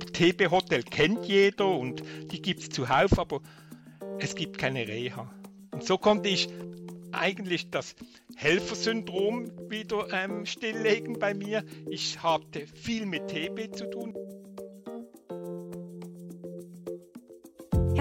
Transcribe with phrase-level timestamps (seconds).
[0.00, 3.40] TB Hotel kennt jeder und die gibt es zuhauf, aber
[4.18, 5.32] es gibt keine Reha.
[5.72, 6.48] Und so konnte ich
[7.12, 7.94] eigentlich das
[8.36, 11.64] Helfersyndrom wieder ähm, stilllegen bei mir.
[11.88, 14.14] Ich hatte viel mit TB zu tun.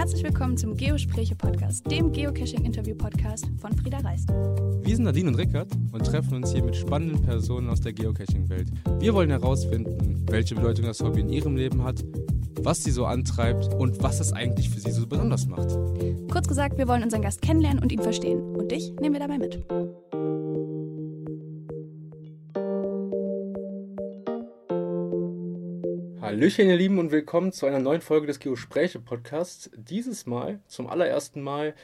[0.02, 4.30] Herzlich willkommen zum Geospräche-Podcast, dem Geocaching-Interview-Podcast von Frieda Reist.
[4.30, 8.68] Wir sind Nadine und Rickard und treffen uns hier mit spannenden Personen aus der Geocaching-Welt.
[9.00, 12.04] Wir wollen herausfinden, welche Bedeutung das Hobby in ihrem Leben hat,
[12.64, 15.70] was sie so antreibt und was es eigentlich für sie so besonders macht.
[16.31, 18.42] Kurz gesagt, wir wollen unseren Gast kennenlernen und ihn verstehen.
[18.56, 19.64] Und dich nehmen wir dabei mit.
[26.41, 29.70] Hallöchen, ihr Lieben, und willkommen zu einer neuen Folge des Geospräche-Podcasts.
[29.76, 31.76] Dieses Mal zum allerersten Mal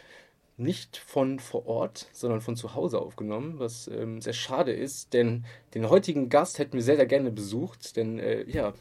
[0.57, 5.45] nicht von vor Ort, sondern von zu Hause aufgenommen, was ähm, sehr schade ist, denn
[5.75, 8.73] den heutigen Gast hätten wir sehr, sehr gerne besucht, denn äh, ja,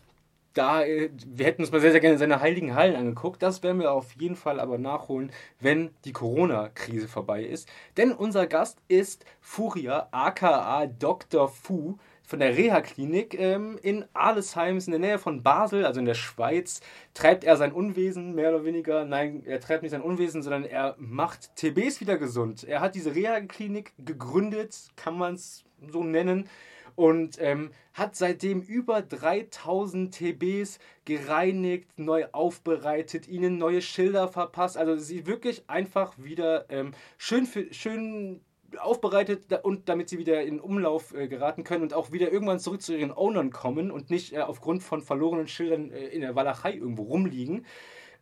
[0.54, 3.42] da, äh, wir hätten uns mal sehr, sehr gerne seine heiligen Hallen angeguckt.
[3.42, 7.68] Das werden wir auf jeden Fall aber nachholen, wenn die Corona-Krise vorbei ist.
[7.98, 11.50] Denn unser Gast ist Furia, aka Dr.
[11.50, 16.14] Fu von der Reha-Klinik ähm, in Arlesheim, in der Nähe von Basel, also in der
[16.14, 16.80] Schweiz,
[17.14, 19.04] treibt er sein Unwesen, mehr oder weniger.
[19.04, 22.64] Nein, er treibt nicht sein Unwesen, sondern er macht TBs wieder gesund.
[22.64, 26.48] Er hat diese Reha-Klinik gegründet, kann man es so nennen,
[26.96, 34.76] und ähm, hat seitdem über 3000 TBs gereinigt, neu aufbereitet, ihnen neue Schilder verpasst.
[34.76, 38.40] Also sie wirklich einfach wieder ähm, schön, für, schön
[38.78, 42.82] aufbereitet und damit sie wieder in Umlauf äh, geraten können und auch wieder irgendwann zurück
[42.82, 46.74] zu ihren Ownern kommen und nicht äh, aufgrund von verlorenen Schildern äh, in der Walachei
[46.74, 47.66] irgendwo rumliegen.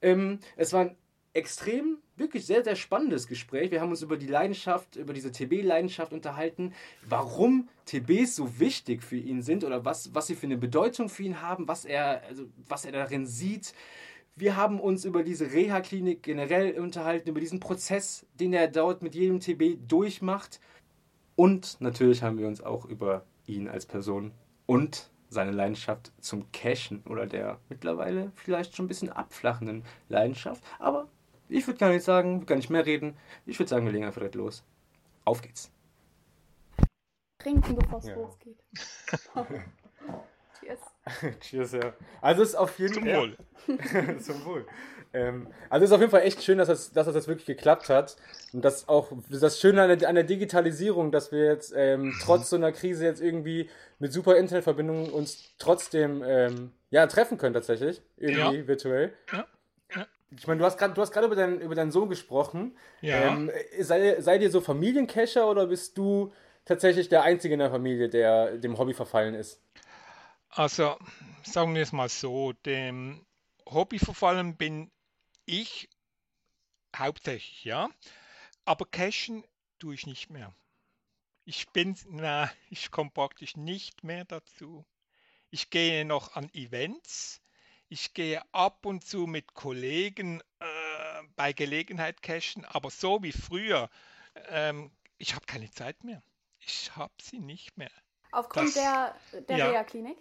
[0.03, 0.97] Ähm, es war ein
[1.35, 3.71] extrem, wirklich sehr, sehr spannendes Gespräch.
[3.71, 6.73] Wir haben uns über die Leidenschaft, über diese TB-Leidenschaft unterhalten,
[7.07, 11.25] warum TBs so wichtig für ihn sind oder was, was sie für eine Bedeutung für
[11.25, 13.75] ihn haben, was er, also, was er darin sieht.
[14.37, 19.15] Wir haben uns über diese Reha-Klinik generell unterhalten, über diesen Prozess, den er dort mit
[19.15, 20.61] jedem TB durchmacht.
[21.37, 24.33] Und natürlich haben wir uns auch über ihn als Person
[24.67, 30.65] und seine Leidenschaft zum Cashen oder der mittlerweile vielleicht schon ein bisschen abflachenden Leidenschaft.
[30.81, 31.09] Aber
[31.49, 33.17] ich würde gar nicht sagen, gar nicht mehr reden.
[33.47, 34.65] Ich würde sagen, wir legen einfach direkt los.
[35.25, 35.71] Auf geht's.
[37.39, 38.15] Trinken, bevor es ja.
[38.17, 38.59] losgeht.
[41.41, 41.73] Cheers.
[41.73, 41.93] Ja.
[42.21, 43.37] Also es ist auf jeden Fall.
[43.67, 43.81] Zum Wohl.
[43.95, 44.67] Ja, zum Wohl.
[45.13, 47.89] Ähm, also ist auf jeden Fall echt schön, dass das, dass das jetzt wirklich geklappt
[47.89, 48.17] hat.
[48.53, 52.15] Und das auch das Schöne an der, an der Digitalisierung, dass wir jetzt ähm, mhm.
[52.23, 57.55] trotz so einer Krise jetzt irgendwie mit super Internetverbindungen uns trotzdem ähm, ja, treffen können
[57.55, 58.03] tatsächlich.
[58.17, 58.67] Irgendwie ja.
[58.67, 59.13] virtuell.
[59.33, 59.47] Ja.
[60.37, 62.77] Ich meine, du hast gerade über, dein, über deinen Sohn gesprochen.
[63.01, 63.29] Ja.
[63.29, 66.33] Ähm, sei, seid ihr so Familiencacher oder bist du
[66.65, 69.61] tatsächlich der Einzige in der Familie, der dem Hobby verfallen ist?
[70.57, 70.97] Also,
[71.43, 73.27] sagen wir es mal so, dem
[73.67, 74.93] Hobby verfallen bin
[75.47, 75.89] ich
[76.97, 77.91] hauptsächlich, ja.
[78.65, 79.45] Aber cashen
[79.81, 80.55] tue ich nicht mehr.
[81.45, 84.87] Ich bin, na, ich komme praktisch nicht mehr dazu.
[85.51, 87.43] Ich gehe noch an Events,
[87.89, 93.91] ich gehe ab und zu mit Kollegen äh, bei Gelegenheit cashen, aber so wie früher,
[94.51, 96.23] ähm, ich habe keine Zeit mehr.
[96.61, 97.91] Ich habe sie nicht mehr.
[98.31, 100.19] Aufgrund das, der, der ja, Reha-Klinik?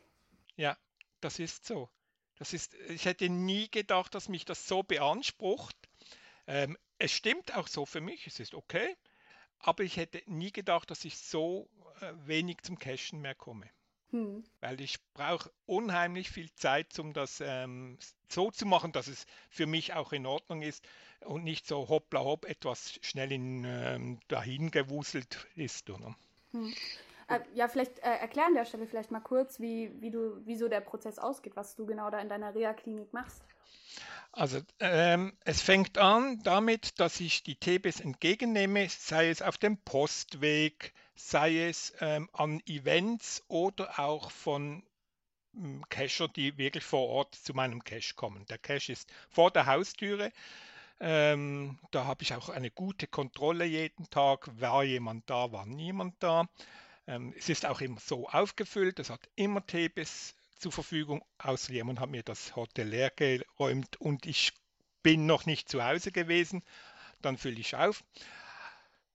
[0.56, 0.78] Ja,
[1.22, 1.90] das ist so.
[2.38, 5.76] Das ist, ich hätte nie gedacht, dass mich das so beansprucht.
[6.48, 8.96] Ähm, es stimmt auch so für mich, es ist okay,
[9.60, 11.70] aber ich hätte nie gedacht, dass ich so
[12.02, 13.70] äh, wenig zum Cashen mehr komme.
[14.12, 14.44] Hm.
[14.60, 17.98] Weil ich brauche unheimlich viel Zeit, um das ähm,
[18.30, 20.86] so zu machen, dass es für mich auch in Ordnung ist
[21.22, 25.90] und nicht so hoppla hopp etwas schnell in, ähm, dahin gewuselt ist.
[25.90, 26.16] Oder?
[26.52, 26.74] Hm.
[27.28, 30.56] Äh, ja, vielleicht äh, erklären an der Stelle vielleicht mal kurz, wie, wie, du, wie
[30.56, 33.44] so der Prozess ausgeht, was du genau da in deiner Reha-Klinik machst.
[34.32, 39.78] Also ähm, es fängt an damit, dass ich die TBs entgegennehme, sei es auf dem
[39.78, 44.84] Postweg, sei es ähm, an Events oder auch von
[45.56, 48.46] ähm, Cacher, die wirklich vor Ort zu meinem Cache kommen.
[48.48, 50.32] Der Cache ist vor der Haustüre.
[51.00, 54.50] Ähm, da habe ich auch eine gute Kontrolle jeden Tag.
[54.60, 56.48] War jemand da, war niemand da.
[57.08, 59.00] Ähm, es ist auch immer so aufgefüllt.
[59.00, 64.26] Es hat immer TBs zur Verfügung, außer jemand hat mir das Hotel leer geräumt und
[64.26, 64.54] ich
[65.02, 66.64] bin noch nicht zu Hause gewesen,
[67.22, 68.04] dann fülle ich auf.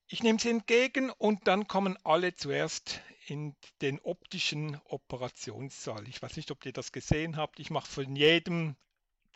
[0.06, 6.06] Ich nehme sie entgegen und dann kommen alle zuerst in den optischen Operationssaal.
[6.08, 7.60] Ich weiß nicht, ob ihr das gesehen habt.
[7.60, 8.76] Ich mache von jedem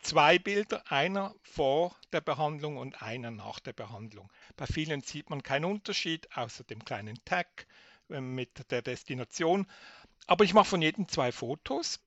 [0.01, 4.31] zwei Bilder, einer vor der Behandlung und einer nach der Behandlung.
[4.55, 7.67] Bei vielen sieht man keinen Unterschied, außer dem kleinen Tag
[8.09, 9.67] mit der Destination.
[10.27, 11.99] Aber ich mache von jedem zwei Fotos,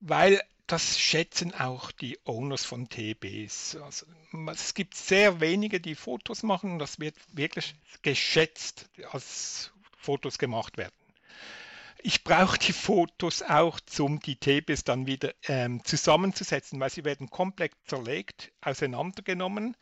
[0.00, 3.76] weil das schätzen auch die Owners von TBs.
[3.82, 4.06] Also,
[4.52, 10.94] es gibt sehr wenige, die Fotos machen das wird wirklich geschätzt, als Fotos gemacht werden.
[12.00, 17.28] Ich brauche die Fotos auch, um die TBs dann wieder ähm, zusammenzusetzen, weil sie werden
[17.28, 19.76] komplett zerlegt, auseinandergenommen,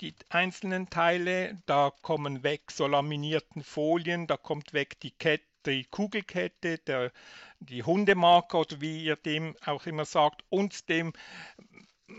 [0.00, 1.60] die einzelnen Teile.
[1.66, 7.12] Da kommen weg so laminierten Folien, da kommt weg die Kette die Kugelkette, der,
[7.58, 11.12] die Hundemarke oder wie ihr dem auch immer sagt, und dem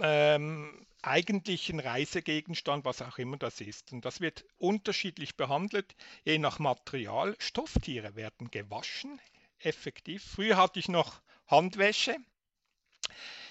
[0.01, 3.91] ähm, eigentlichen Reisegegenstand, was auch immer das ist.
[3.91, 7.35] Und das wird unterschiedlich behandelt, je nach Material.
[7.39, 9.19] Stofftiere werden gewaschen,
[9.59, 10.23] effektiv.
[10.23, 12.15] Früher hatte ich noch Handwäsche.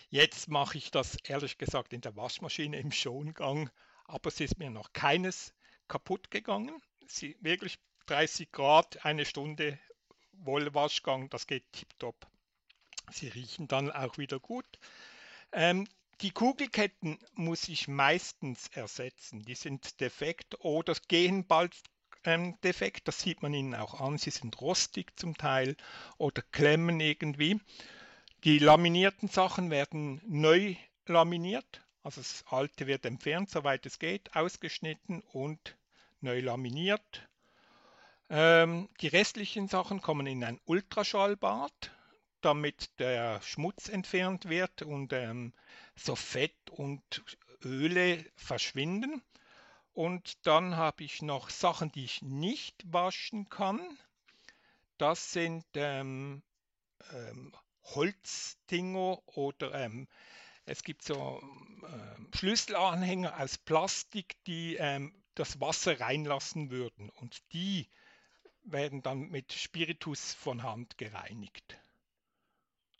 [0.08, 3.70] Jetzt mache ich das ehrlich gesagt in der Waschmaschine im Schongang,
[4.10, 5.54] aber es ist mir noch keines
[5.88, 6.80] kaputt gegangen.
[7.06, 9.78] Sie wirklich 30 Grad, eine Stunde
[10.32, 12.26] Wollwaschgang, das geht tiptop.
[13.12, 14.66] Sie riechen dann auch wieder gut.
[15.52, 15.86] Ähm,
[16.20, 19.42] die Kugelketten muss ich meistens ersetzen.
[19.42, 21.74] Die sind defekt oder gehen bald
[22.24, 23.08] ähm, defekt.
[23.08, 24.18] Das sieht man ihnen auch an.
[24.18, 25.76] Sie sind rostig zum Teil
[26.18, 27.58] oder klemmen irgendwie.
[28.44, 30.76] Die laminierten Sachen werden neu
[31.06, 31.82] laminiert.
[32.02, 35.76] Also das alte wird entfernt, soweit es geht, ausgeschnitten und
[36.20, 37.28] neu laminiert.
[38.30, 41.90] Ähm, die restlichen Sachen kommen in ein Ultraschallbad,
[42.40, 45.52] damit der Schmutz entfernt wird und ähm,
[45.94, 47.22] so Fett und
[47.64, 49.22] Öle verschwinden.
[49.92, 53.80] Und dann habe ich noch Sachen, die ich nicht waschen kann.
[54.96, 56.42] Das sind ähm,
[57.12, 60.06] ähm, Holzdinger oder ähm,
[60.66, 67.10] es gibt so ähm, Schlüsselanhänger aus Plastik, die ähm, das Wasser reinlassen würden.
[67.10, 67.88] Und die
[68.64, 71.78] werden dann mit Spiritus von Hand gereinigt.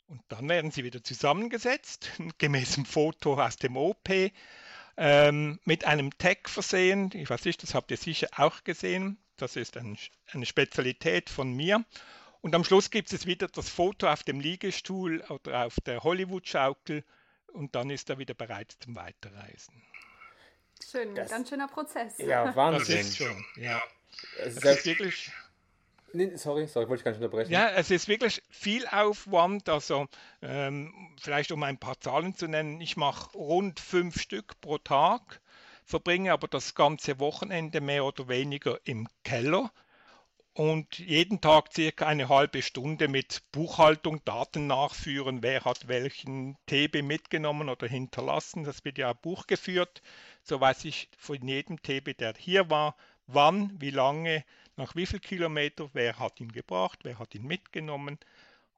[0.07, 4.09] Und dann werden sie wieder zusammengesetzt, gemäß dem Foto aus dem OP,
[4.97, 7.11] ähm, mit einem Tag versehen.
[7.13, 9.17] Ich weiß nicht, das habt ihr sicher auch gesehen.
[9.37, 9.97] Das ist ein,
[10.31, 11.85] eine Spezialität von mir.
[12.41, 17.05] Und am Schluss gibt es wieder das Foto auf dem Liegestuhl oder auf der Hollywood-Schaukel
[17.53, 19.81] und dann ist er wieder bereit zum Weiterreisen.
[20.89, 22.17] Schön, das, ganz schöner Prozess.
[22.17, 22.97] Ja, Wahnsinn.
[22.97, 23.81] Das ist schon, ja.
[24.37, 25.31] Das ist wirklich
[26.13, 27.51] Nee, sorry, sorry, wollte ich gar nicht unterbrechen.
[27.51, 29.69] Ja, es ist wirklich viel Aufwand.
[29.69, 30.07] Also
[30.41, 35.39] ähm, vielleicht um ein paar Zahlen zu nennen, ich mache rund fünf Stück pro Tag,
[35.85, 39.71] verbringe aber das ganze Wochenende mehr oder weniger im Keller
[40.53, 47.03] und jeden Tag circa eine halbe Stunde mit Buchhaltung, Daten nachführen, wer hat welchen TB
[47.03, 48.63] mitgenommen oder hinterlassen.
[48.63, 50.01] Das wird ja Buch geführt.
[50.43, 52.95] So weiß ich von jedem TB, der hier war,
[53.27, 54.43] wann, wie lange
[54.75, 58.19] nach wie viel Kilometer, wer hat ihn gebracht, wer hat ihn mitgenommen.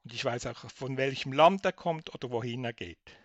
[0.04, 3.16] Und ich weiß auch, von welchem Land er kommt oder wohin er geht.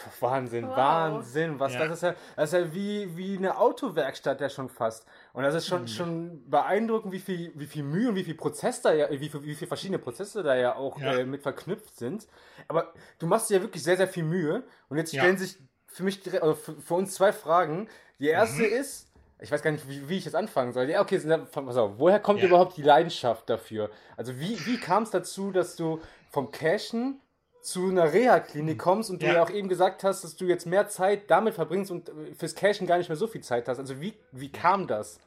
[0.20, 0.76] Wahnsinn, wow.
[0.76, 1.60] Wahnsinn.
[1.60, 1.86] Was, ja.
[1.86, 5.06] Das, ist ja, das ist ja wie, wie eine Autowerkstatt ja schon fast.
[5.32, 5.88] Und das ist schon, mhm.
[5.88, 9.42] schon beeindruckend, wie viel, wie viel Mühe und wie viel Prozess da ja, wie viel,
[9.42, 11.14] wie viel verschiedene Prozesse da ja auch ja.
[11.14, 12.26] Äh, mit verknüpft sind.
[12.68, 14.62] Aber du machst dir ja wirklich sehr, sehr viel Mühe.
[14.88, 17.88] Und jetzt stellen sich für mich, also für, für, uns zwei Fragen.
[18.18, 18.72] Die erste mhm.
[18.72, 19.08] ist,
[19.40, 20.88] ich weiß gar nicht, wie, wie ich jetzt anfangen soll.
[20.88, 22.46] Ja, okay, pass auf, woher kommt ja.
[22.46, 23.90] überhaupt die Leidenschaft dafür?
[24.16, 26.00] Also wie, wie kam es dazu, dass du
[26.30, 27.20] vom Cashen
[27.62, 29.42] zu einer Reha-Klinik kommst und du ja.
[29.42, 32.86] auch eben gesagt hast, dass du jetzt mehr Zeit damit verbringst und äh, fürs Cashen
[32.86, 33.78] gar nicht mehr so viel Zeit hast.
[33.78, 35.20] Also wie, wie kam das?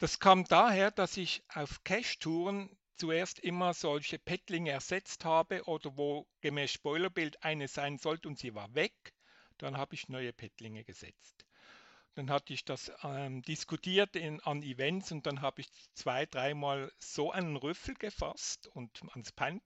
[0.00, 6.26] Das kam daher, dass ich auf Cash-Touren zuerst immer solche Pettlinge ersetzt habe oder wo
[6.40, 9.14] gemäß Spoilerbild eine sein sollte und sie war weg.
[9.58, 11.46] Dann habe ich neue Pettlinge gesetzt.
[12.14, 16.92] Dann hatte ich das ähm, diskutiert in, an Events und dann habe ich zwei, dreimal
[16.98, 19.60] so einen Rüffel gefasst und ans Bein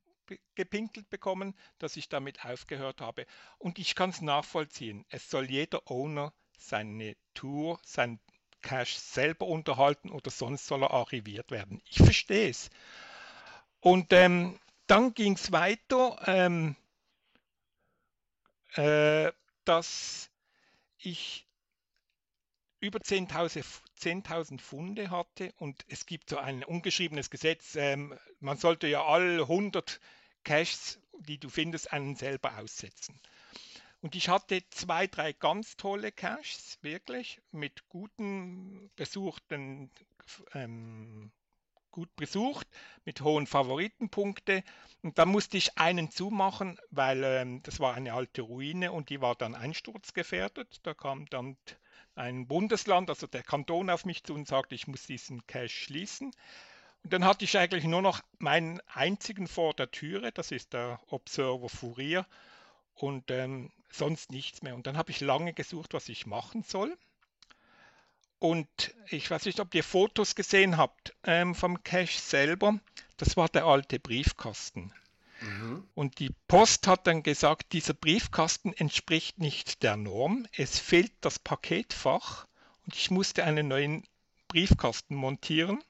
[0.54, 3.26] gepinkelt bekommen, dass ich damit aufgehört habe.
[3.58, 5.04] Und ich kann es nachvollziehen.
[5.08, 8.20] Es soll jeder Owner seine Tour, sein
[8.62, 11.80] Cache selber unterhalten oder sonst soll er archiviert werden.
[11.88, 12.70] Ich verstehe es.
[13.80, 16.76] Und ähm, dann ging es weiter, ähm,
[18.74, 19.32] äh,
[19.64, 20.30] dass
[20.98, 21.46] ich
[22.80, 23.64] über 10.000
[23.96, 29.42] 10 Funde hatte und es gibt so ein ungeschriebenes Gesetz, ähm, man sollte ja alle
[29.42, 30.00] 100
[30.48, 33.20] Caches, die du findest, einen selber aussetzen.
[34.00, 39.90] Und ich hatte zwei, drei ganz tolle Caches, wirklich, mit guten besuchten,
[40.54, 41.32] ähm,
[41.90, 42.66] gut besucht,
[43.04, 44.64] mit hohen Favoritenpunkte.
[45.02, 49.20] Und da musste ich einen zumachen, weil ähm, das war eine alte Ruine und die
[49.20, 50.80] war dann einsturzgefährdet.
[50.82, 51.58] Da kam dann
[52.14, 56.32] ein Bundesland, also der Kanton auf mich zu und sagte, ich muss diesen Cache schließen.
[57.08, 61.00] Und dann hatte ich eigentlich nur noch meinen einzigen vor der Türe, das ist der
[61.06, 62.26] Observer Fourier.
[62.92, 64.74] und ähm, sonst nichts mehr.
[64.74, 66.94] Und dann habe ich lange gesucht, was ich machen soll.
[68.38, 68.68] Und
[69.06, 72.78] ich weiß nicht, ob ihr Fotos gesehen habt ähm, vom Cache selber.
[73.16, 74.92] Das war der alte Briefkasten.
[75.40, 75.88] Mhm.
[75.94, 80.46] Und die Post hat dann gesagt, dieser Briefkasten entspricht nicht der Norm.
[80.52, 82.46] Es fehlt das Paketfach
[82.84, 84.06] und ich musste einen neuen
[84.48, 85.82] Briefkasten montieren.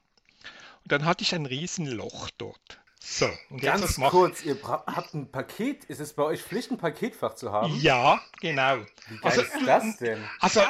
[0.89, 2.81] Und dann hatte ich ein Riesenloch dort.
[2.99, 7.35] So, und ganz kurz, ihr habt ein Paket, ist es bei euch Pflicht, ein Paketfach
[7.35, 7.79] zu haben?
[7.79, 8.77] Ja, genau.
[9.07, 10.27] Wie geil also, ist das denn?
[10.39, 10.61] Also,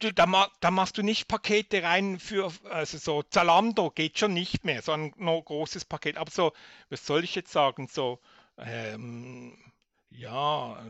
[0.00, 4.64] du, da, da, machst du nicht Pakete rein für, also so Zalando geht schon nicht
[4.64, 6.16] mehr, so ein großes Paket.
[6.16, 6.52] Aber so,
[6.90, 8.18] was soll ich jetzt sagen, so,
[8.58, 9.56] ähm,
[10.10, 10.84] ja,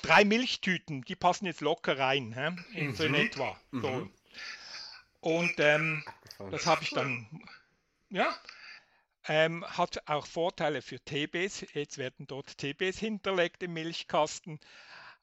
[0.00, 2.56] drei Milchtüten, die passen jetzt locker rein, hä?
[2.72, 3.18] In, so in mhm.
[3.18, 3.56] etwa.
[3.70, 3.86] So.
[3.86, 4.12] Mhm.
[5.20, 6.04] Und ähm,
[6.50, 7.26] das habe ich dann,
[8.10, 8.34] ja,
[9.26, 11.66] ähm, hat auch Vorteile für TBs.
[11.74, 14.58] Jetzt werden dort TBs hinterlegt im Milchkasten.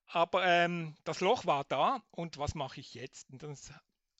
[0.08, 3.30] Aber ähm, das Loch war da und was mache ich jetzt?
[3.32, 3.74] Und das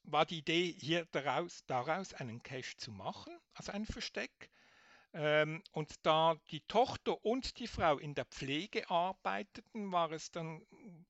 [0.04, 4.50] war die Idee, hier daraus, daraus einen Cache zu machen, also ein Versteck.
[5.14, 10.66] Ähm, und da die Tochter und die Frau in der Pflege arbeiteten, war es dann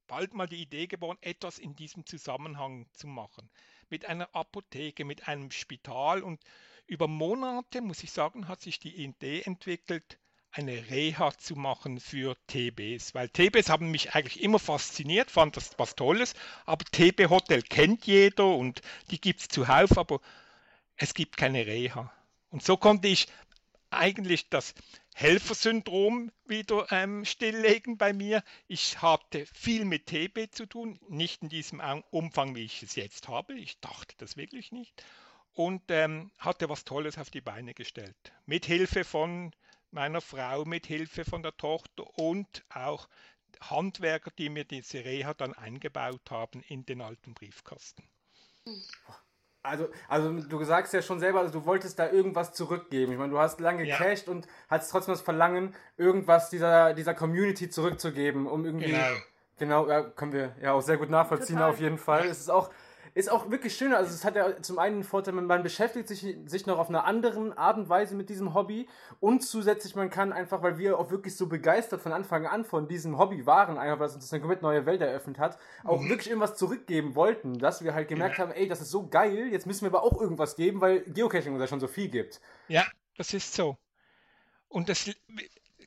[0.08, 3.50] bald mal die Idee geboren, etwas in diesem Zusammenhang zu machen.
[3.90, 6.44] Mit einer Apotheke, mit einem Spital und
[6.88, 10.20] über Monate, muss ich sagen, hat sich die Idee entwickelt,
[10.52, 15.78] eine Reha zu machen für TBs, weil TBs haben mich eigentlich immer fasziniert, fand das
[15.78, 16.34] was Tolles,
[16.66, 20.22] aber TB Hotel kennt jeder und die gibt es zuhauf, aber
[20.96, 22.12] es gibt keine Reha.
[22.52, 23.28] Und so konnte ich
[23.90, 24.74] eigentlich das
[25.14, 28.44] Helfersyndrom wieder ähm, stilllegen bei mir.
[28.68, 33.28] Ich hatte viel mit TB zu tun, nicht in diesem Umfang, wie ich es jetzt
[33.28, 33.56] habe.
[33.56, 35.04] Ich dachte das wirklich nicht
[35.56, 38.16] und ähm, hatte was Tolles auf die Beine gestellt.
[38.46, 39.52] Mit Hilfe von
[39.92, 43.08] meiner Frau, mit Hilfe von der Tochter und auch
[43.62, 48.04] Handwerker, die mir diese Reha dann eingebaut haben in den alten Briefkasten.
[49.64, 53.14] Also, also du sagst ja schon selber, also du wolltest da irgendwas zurückgeben.
[53.14, 54.34] Ich meine, du hast lange gecached ja.
[54.34, 58.92] und hast trotzdem das Verlangen, irgendwas dieser, dieser Community zurückzugeben, um irgendwie.
[58.92, 59.16] Genau.
[59.58, 61.72] Genau, ja, können wir ja auch sehr gut nachvollziehen Total.
[61.72, 62.26] auf jeden Fall.
[62.26, 62.70] Es ist auch,
[63.16, 63.94] ist auch wirklich schön.
[63.94, 67.06] Also es hat ja zum einen einen Vorteil, man beschäftigt sich, sich noch auf einer
[67.06, 68.88] anderen Art und Weise mit diesem Hobby
[69.22, 72.88] und zusätzlich man kann einfach, weil wir auch wirklich so begeistert von Anfang an von
[72.88, 76.10] diesem Hobby waren, einfach weil es uns eine komplett neue Welt eröffnet hat, auch mhm.
[76.10, 79.66] wirklich irgendwas zurückgeben wollten, dass wir halt gemerkt haben, ey, das ist so geil, jetzt
[79.66, 82.42] müssen wir aber auch irgendwas geben, weil Geocaching uns ja schon so viel gibt.
[82.68, 82.86] Ja,
[83.18, 83.78] das ist so.
[84.68, 85.10] Und das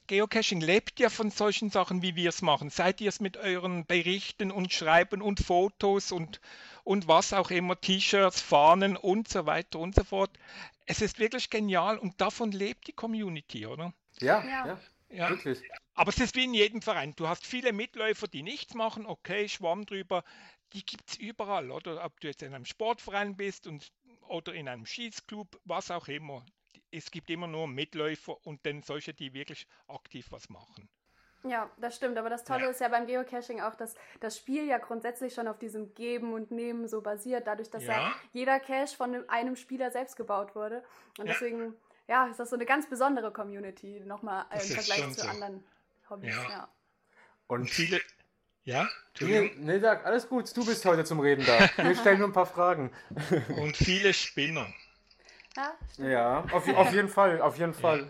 [0.09, 2.71] Geocaching lebt ja von solchen Sachen, wie wir es machen.
[2.71, 6.41] Seid ihr es mit euren Berichten und Schreiben und Fotos und,
[6.83, 10.31] und was auch immer, T-Shirts, Fahnen und so weiter und so fort.
[10.87, 13.93] Es ist wirklich genial und davon lebt die Community, oder?
[14.21, 14.81] Ja, ja.
[15.11, 15.29] ja.
[15.29, 15.61] Wirklich.
[15.95, 17.15] Aber es ist wie in jedem Verein.
[17.15, 20.25] Du hast viele Mitläufer, die nichts machen, okay, schwamm drüber.
[20.73, 22.05] Die gibt es überall, oder?
[22.05, 23.93] Ob du jetzt in einem Sportverein bist und,
[24.27, 26.45] oder in einem Schießclub, was auch immer
[26.91, 30.89] es gibt immer nur Mitläufer und dann solche, die wirklich aktiv was machen.
[31.45, 32.19] Ja, das stimmt.
[32.19, 32.71] Aber das Tolle ja.
[32.71, 36.51] ist ja beim Geocaching auch, dass das Spiel ja grundsätzlich schon auf diesem Geben und
[36.51, 40.83] Nehmen so basiert, dadurch, dass ja, ja jeder Cache von einem Spieler selbst gebaut wurde.
[41.19, 41.33] Und ja.
[41.33, 41.75] deswegen,
[42.09, 45.29] ja, ist das so eine ganz besondere Community, nochmal im Vergleich zu so.
[45.29, 45.65] anderen
[46.11, 46.35] Hobbys.
[46.35, 46.69] Ja.
[47.47, 48.01] Und viele.
[48.65, 48.87] Ja?
[49.21, 51.71] Nee, nee, sag, alles gut, du bist heute zum Reden da.
[51.83, 52.93] Wir stellen nur ein paar Fragen.
[53.57, 54.67] Und viele Spinner.
[55.99, 58.01] Ja, ja auf, auf jeden Fall, auf jeden Fall.
[58.01, 58.07] Ja.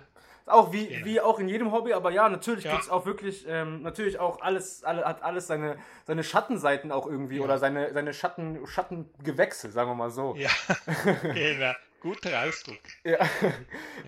[0.46, 1.04] Auch wie, ja.
[1.04, 2.72] wie auch in jedem Hobby, aber ja, natürlich ja.
[2.72, 5.76] gibt es auch wirklich, ähm, natürlich auch alles, alle, hat alles seine,
[6.06, 7.42] seine Schattenseiten auch irgendwie ja.
[7.42, 10.34] oder seine, seine Schatten, Schattengewächse, sagen wir mal so.
[10.36, 10.50] Ja,
[11.22, 11.72] genau.
[12.00, 12.78] Guter Ausdruck.
[13.02, 13.18] Ja.
[13.18, 13.52] ja.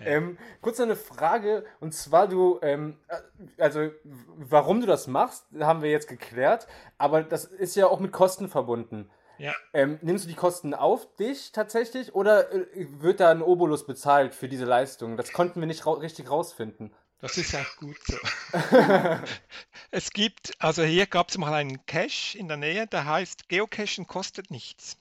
[0.05, 3.91] Ähm, kurz eine Frage, und zwar du, ähm, äh, also
[4.37, 6.67] warum du das machst, haben wir jetzt geklärt,
[6.97, 9.09] aber das ist ja auch mit Kosten verbunden.
[9.41, 9.55] Ja.
[9.73, 14.35] Ähm, nimmst du die Kosten auf dich tatsächlich oder äh, wird da ein Obolus bezahlt
[14.35, 15.17] für diese Leistung?
[15.17, 16.93] Das konnten wir nicht ra richtig rausfinden.
[17.21, 18.17] Das ist auch gut so.
[19.91, 24.05] es gibt, also hier gab es mal einen Cache in der Nähe, der heißt Geocachen
[24.05, 24.95] kostet nichts.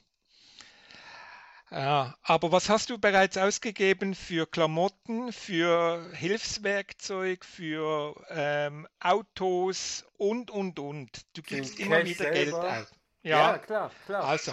[1.71, 10.51] Ja, aber was hast du bereits ausgegeben für Klamotten, für Hilfswerkzeug, für ähm, Autos und,
[10.51, 11.11] und, und?
[11.35, 12.33] Du gibst immer wieder selber.
[12.33, 13.00] Geld aus.
[13.23, 14.25] Ja, ja klar, klar.
[14.25, 14.53] Also,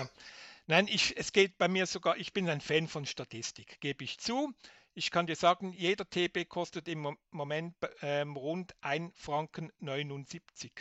[0.68, 4.20] nein, ich, es geht bei mir sogar, ich bin ein Fan von Statistik, gebe ich
[4.20, 4.54] zu.
[4.94, 10.72] Ich kann dir sagen, jeder TB kostet im Moment ähm, rund 1 Franken 79.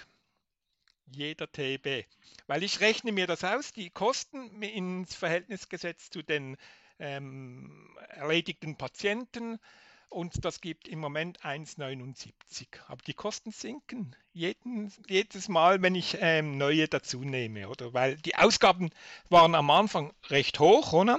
[1.05, 2.07] Jeder TB.
[2.47, 6.57] Weil ich rechne mir das aus, die Kosten ins Verhältnis gesetzt zu den
[6.99, 9.59] ähm, erledigten Patienten
[10.09, 12.67] und das gibt im Moment 1,79.
[12.89, 17.93] Aber die Kosten sinken jeden, jedes Mal, wenn ich ähm, neue dazu nehme, oder?
[17.93, 18.91] Weil die Ausgaben
[19.29, 21.19] waren am Anfang recht hoch, oder?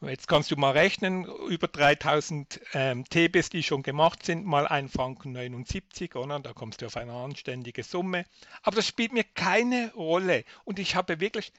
[0.00, 4.92] Jetzt kannst du mal rechnen, über 3000 ähm, TBs, die schon gemacht sind, mal 1
[4.92, 6.38] Franken 79, oder?
[6.38, 8.24] da kommst du auf eine anständige Summe.
[8.62, 10.44] Aber das spielt mir keine Rolle.
[10.64, 11.52] Und ich habe wirklich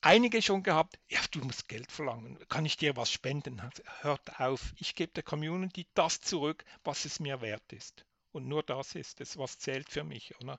[0.00, 3.62] einige schon gehabt, ja, du musst Geld verlangen, kann ich dir was spenden?
[4.00, 8.04] Hört auf, ich gebe der Community das zurück, was es mir wert ist.
[8.32, 10.58] Und nur das ist es, was zählt für mich, oder?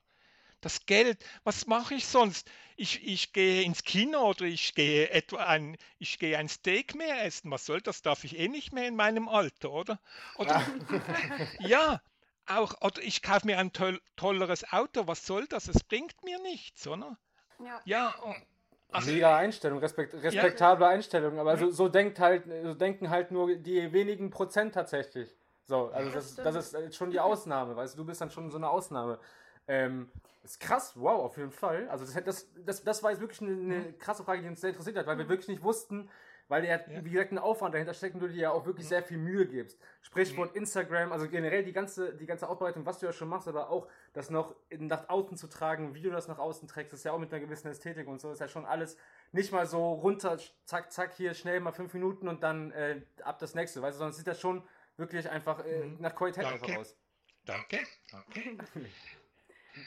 [0.60, 2.52] Das Geld, was mache ich sonst?
[2.76, 7.26] Ich, ich gehe ins Kino oder ich gehe etwa ein, ich gehe ein Steak mehr
[7.26, 7.50] essen.
[7.50, 8.04] Was soll das?
[8.04, 10.00] Darf ich eh nicht mehr in meinem Alter, oder?
[10.36, 10.64] Oder
[11.60, 12.00] ja,
[12.46, 15.08] auch, oder ich kaufe mir ein toll, tolleres Auto.
[15.08, 15.68] Was soll das?
[15.68, 17.18] Es bringt mir nichts, oder?
[17.66, 17.82] Ja.
[17.86, 18.36] ja
[18.92, 20.92] also, Mega Einstellung, respekt, respektable ja.
[20.92, 25.36] Einstellung, aber so, so denkt halt, so denken halt nur die wenigen Prozent tatsächlich.
[25.66, 28.58] So, also das, das ist schon die Ausnahme, weißt du, du bist dann schon so
[28.58, 29.20] eine Ausnahme.
[29.68, 30.10] Ähm,
[30.44, 31.88] ist krass, wow, auf jeden Fall.
[31.90, 33.98] Also das, das, das, das war jetzt wirklich eine, eine mhm.
[34.00, 35.30] krasse Frage, die uns sehr interessiert hat, weil wir mhm.
[35.30, 36.10] wirklich nicht wussten,
[36.48, 37.06] weil ja, ja.
[37.06, 38.90] wie gesagt, ein Aufwand dahinter steckt und du dir ja auch wirklich mhm.
[38.90, 39.80] sehr viel Mühe gibst.
[40.02, 43.70] Sprichwort Instagram, also generell die ganze, die ganze Aufbereitung, was du ja schon machst, aber
[43.70, 47.12] auch das noch nach außen zu tragen, wie du das nach außen trägst, ist ja
[47.12, 48.98] auch mit einer gewissen Ästhetik und so, ist ja schon alles
[49.32, 53.40] nicht mal so runter, zack, zack, hier schnell mal fünf Minuten und dann äh, ab
[53.40, 54.64] das nächste, weißt du, sondern es sieht ja schon
[54.98, 56.66] wirklich einfach äh, nach Qualität Danke.
[56.66, 56.98] einfach aus.
[57.46, 57.80] Danke.
[58.12, 58.58] Danke.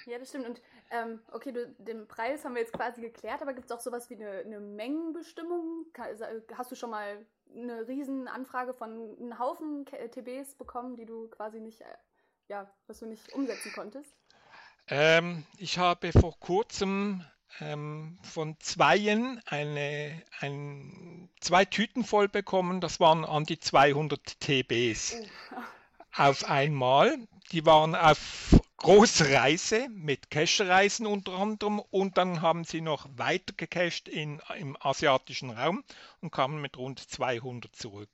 [0.07, 0.47] Ja, das stimmt.
[0.47, 3.81] Und ähm, okay, du, den Preis haben wir jetzt quasi geklärt, aber gibt es auch
[3.81, 5.87] sowas wie eine, eine Mengenbestimmung?
[6.57, 7.25] Hast du schon mal
[7.55, 11.97] eine riesen Anfrage von einem Haufen TBs bekommen, die du quasi nicht, äh,
[12.49, 14.15] ja, was du nicht umsetzen konntest?
[14.89, 17.25] Ähm, ich habe vor kurzem
[17.61, 22.81] ähm, von Zweien eine, ein, zwei Tüten voll bekommen.
[22.81, 25.17] Das waren an die 200 TBs.
[25.53, 25.63] Oh.
[26.17, 27.17] Auf einmal.
[27.53, 33.55] Die waren auf große Reise mit Cache-Reisen unter anderem und dann haben sie noch weiter
[33.57, 35.85] gecached in, im asiatischen Raum
[36.21, 38.11] und kamen mit rund 200 zurück.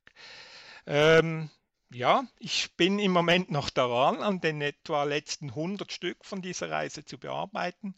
[0.87, 1.51] Ähm,
[1.93, 6.71] ja, ich bin im Moment noch daran, an den etwa letzten 100 Stück von dieser
[6.71, 7.95] Reise zu bearbeiten.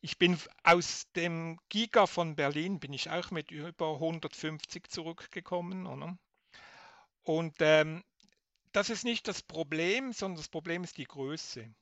[0.00, 5.86] Ich bin aus dem Giga von Berlin, bin ich auch mit über 150 zurückgekommen.
[5.86, 6.18] Oder?
[7.22, 8.02] Und ähm,
[8.72, 11.72] das ist nicht das Problem, sondern das Problem ist die Größe.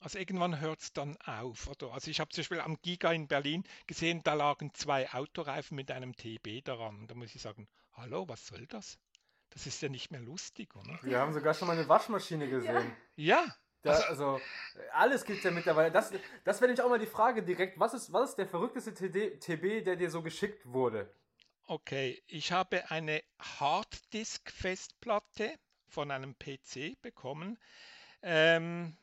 [0.00, 1.68] Also irgendwann hört es dann auf.
[1.68, 1.92] Oder?
[1.92, 5.90] Also ich habe zum Beispiel am Giga in Berlin gesehen, da lagen zwei Autoreifen mit
[5.90, 7.06] einem TB daran.
[7.06, 8.98] Da muss ich sagen, hallo, was soll das?
[9.50, 10.98] Das ist ja nicht mehr lustig, oder?
[11.02, 12.96] Wir haben sogar schon mal eine Waschmaschine gesehen.
[13.16, 13.44] Ja.
[13.44, 13.54] ja.
[13.82, 14.40] Da, also, also,
[14.92, 15.90] alles gibt es ja mittlerweile.
[15.90, 16.12] Das,
[16.44, 17.80] das wäre nämlich auch mal die Frage direkt.
[17.80, 21.10] Was ist, was ist der verrückteste TD, TB, der dir so geschickt wurde?
[21.64, 25.58] Okay, ich habe eine Harddisk-Festplatte
[25.88, 27.58] von einem PC bekommen.
[28.22, 28.98] Ähm,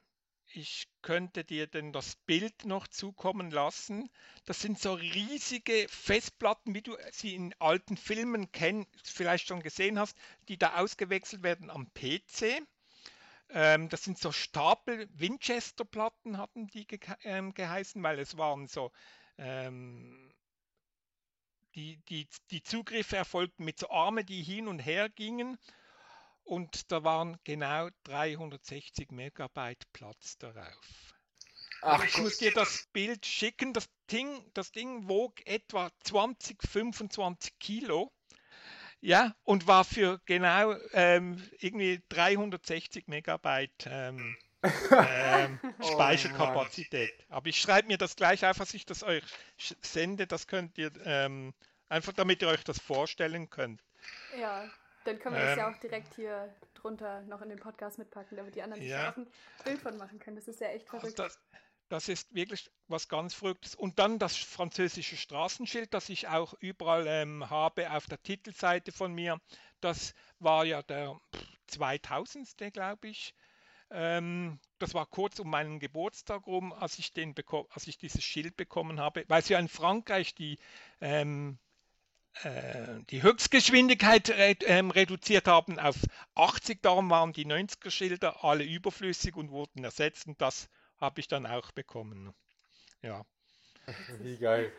[0.54, 4.10] ich könnte dir denn das Bild noch zukommen lassen.
[4.46, 10.00] Das sind so riesige Festplatten, wie du sie in alten Filmen kenn, vielleicht schon gesehen
[10.00, 12.62] hast, die da ausgewechselt werden am PC.
[13.50, 18.92] Ähm, das sind so Stapel Winchester-Platten, hatten die ge ähm, geheißen, weil es waren so
[19.38, 20.34] ähm,
[21.76, 25.58] die, die, die Zugriffe erfolgten mit so Armen, die hin und her gingen
[26.48, 31.14] und da waren genau 360 Megabyte Platz darauf.
[31.82, 33.74] Ach, ich muss dir das Bild schicken.
[33.74, 38.12] Das Ding, das Ding wog etwa 20, 25 Kilo.
[39.00, 47.14] Ja, und war für genau ähm, irgendwie 360 Megabyte ähm, ähm, oh Speicherkapazität.
[47.30, 49.24] Oh Aber ich schreibe mir das gleich auf, was ich das euch
[49.82, 50.26] sende.
[50.26, 51.54] Das könnt ihr ähm,
[51.90, 53.84] einfach, damit ihr euch das vorstellen könnt.
[54.40, 54.68] Ja,
[55.08, 55.74] dann können wir ähm, das ja ähm.
[55.74, 59.12] auch direkt hier drunter noch in den Podcast mitpacken, damit die anderen sich ja.
[59.12, 59.28] auch ein
[59.64, 60.36] Bild von machen können.
[60.36, 61.18] Das ist ja echt verrückt.
[61.18, 61.40] Das,
[61.90, 63.76] das ist wirklich was ganz Verrücktes.
[63.76, 69.14] Und dann das französische Straßenschild, das ich auch überall ähm, habe auf der Titelseite von
[69.14, 69.40] mir.
[69.80, 71.20] Das war ja der
[71.68, 72.74] 2000.
[72.74, 73.34] glaube ich.
[73.90, 77.34] Ähm, das war kurz um meinen Geburtstag rum, als ich, den
[77.70, 80.60] als ich dieses Schild bekommen habe, weil sie ja in Frankreich die
[81.00, 81.67] ähm, äh,
[83.10, 84.34] die Höchstgeschwindigkeit
[84.66, 85.96] ähm, reduziert haben auf
[86.36, 86.82] 80.
[86.82, 91.46] Darum waren die 90er Schilder alle überflüssig und wurden ersetzt und das habe ich dann
[91.46, 92.34] auch bekommen.
[93.02, 93.24] Ja.
[94.20, 94.72] Wie geil.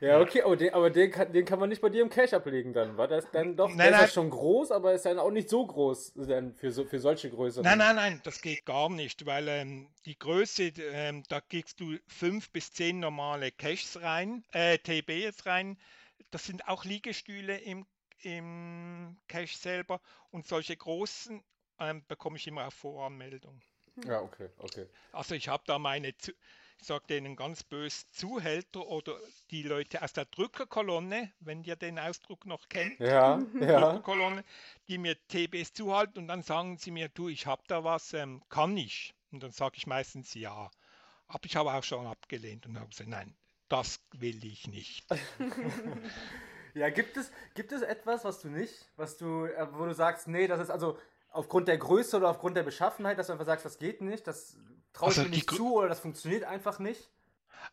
[0.00, 2.34] Ja, okay, aber den, aber den, kann, den kann man nicht bei dir im Cache
[2.34, 2.96] ablegen dann.
[2.96, 4.08] War das dann doch, nein, nein.
[4.08, 7.62] schon groß, aber ist dann auch nicht so groß dann für, so, für solche Größe.
[7.62, 11.96] Nein, nein, nein, das geht gar nicht, weil ähm, die Größe, ähm, da kriegst du
[12.08, 15.78] fünf bis zehn normale Caches rein, äh, TBs rein
[16.30, 17.86] das sind auch Liegestühle im,
[18.20, 20.00] im Cache selber
[20.30, 21.42] und solche großen
[21.78, 23.62] ähm, bekomme ich immer auf Voranmeldung.
[24.04, 24.86] Ja, okay, okay.
[25.12, 26.34] Also ich habe da meine, ich
[26.82, 29.18] sage denen ganz bös, Zuhälter oder
[29.50, 32.98] die Leute aus der Drückerkolonne, wenn ihr den Ausdruck noch kennt.
[33.00, 33.80] Ja, ja.
[33.80, 34.44] Drückerkolonne,
[34.88, 38.42] die mir TBs zuhalten und dann sagen sie mir, du, ich habe da was, ähm,
[38.50, 39.14] kann ich?
[39.30, 40.70] Und dann sage ich meistens ja.
[41.26, 43.34] Aber ich habe auch schon abgelehnt und habe gesagt, nein,
[43.68, 45.06] das will ich nicht.
[46.74, 50.28] ja, gibt es, gibt es etwas, was du nicht, was du, äh, wo du sagst,
[50.28, 50.98] nee, das ist also
[51.30, 54.56] aufgrund der Größe oder aufgrund der Beschaffenheit, dass du einfach sagst, das geht nicht, das
[54.92, 57.10] traust also du nicht zu oder das funktioniert einfach nicht?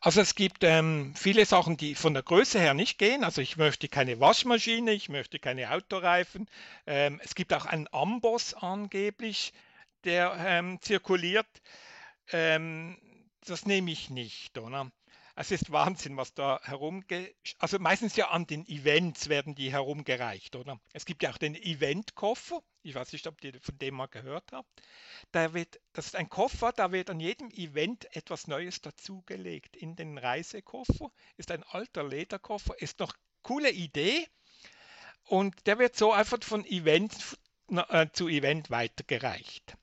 [0.00, 3.24] Also es gibt ähm, viele Sachen, die von der Größe her nicht gehen.
[3.24, 6.48] Also ich möchte keine Waschmaschine, ich möchte keine Autoreifen.
[6.86, 9.52] Ähm, es gibt auch einen Amboss angeblich,
[10.04, 11.46] der ähm, zirkuliert.
[12.32, 12.98] Ähm,
[13.46, 14.90] das nehme ich nicht, oder?
[15.36, 17.34] Es ist Wahnsinn, was da herumge...
[17.58, 20.78] Also meistens ja an den Events werden die herumgereicht, oder?
[20.92, 22.62] Es gibt ja auch den Eventkoffer.
[22.82, 24.68] Ich weiß nicht, ob ihr von dem mal gehört habt.
[25.32, 29.76] Da wird, das ist ein Koffer, da wird an jedem Event etwas Neues dazugelegt.
[29.76, 34.28] In den Reisekoffer ist ein alter Lederkoffer, ist noch coole Idee.
[35.24, 37.38] Und der wird so einfach von Event
[37.70, 39.76] äh, zu Event weitergereicht.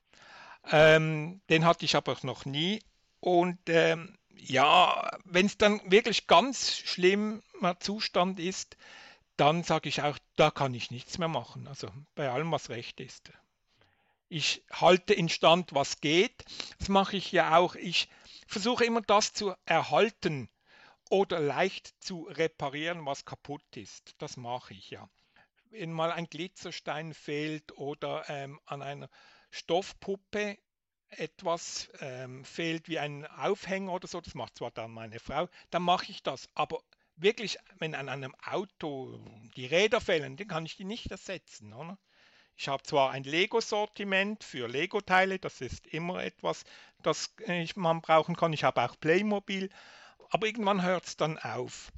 [0.71, 2.81] Ähm, den hatte ich aber noch nie.
[3.19, 8.75] Und ähm, ja, wenn es dann wirklich ganz schlimmer Zustand ist,
[9.37, 11.67] dann sage ich auch, da kann ich nichts mehr machen.
[11.67, 13.31] Also bei allem, was recht ist.
[14.29, 16.43] Ich halte in Stand, was geht.
[16.79, 17.75] Das mache ich ja auch.
[17.75, 18.09] Ich
[18.47, 20.49] versuche immer das zu erhalten
[21.09, 24.15] oder leicht zu reparieren, was kaputt ist.
[24.17, 25.09] Das mache ich ja.
[25.69, 29.09] Wenn mal ein Glitzerstein fehlt oder ähm, an einer
[29.51, 30.57] Stoffpuppe
[31.11, 35.83] etwas ähm, fehlt wie ein Aufhänger oder so, das macht zwar dann meine Frau, dann
[35.83, 36.49] mache ich das.
[36.53, 36.81] Aber
[37.15, 39.19] wirklich, wenn an einem Auto
[39.55, 41.73] die Räder fehlen, dann kann ich die nicht ersetzen.
[41.73, 41.97] Oder?
[42.57, 46.63] Ich habe zwar ein Lego-Sortiment für Lego-Teile, das ist immer etwas,
[47.01, 47.33] das
[47.75, 48.53] man brauchen kann.
[48.53, 49.69] Ich habe auch Playmobil,
[50.29, 51.91] aber irgendwann hört es dann auf.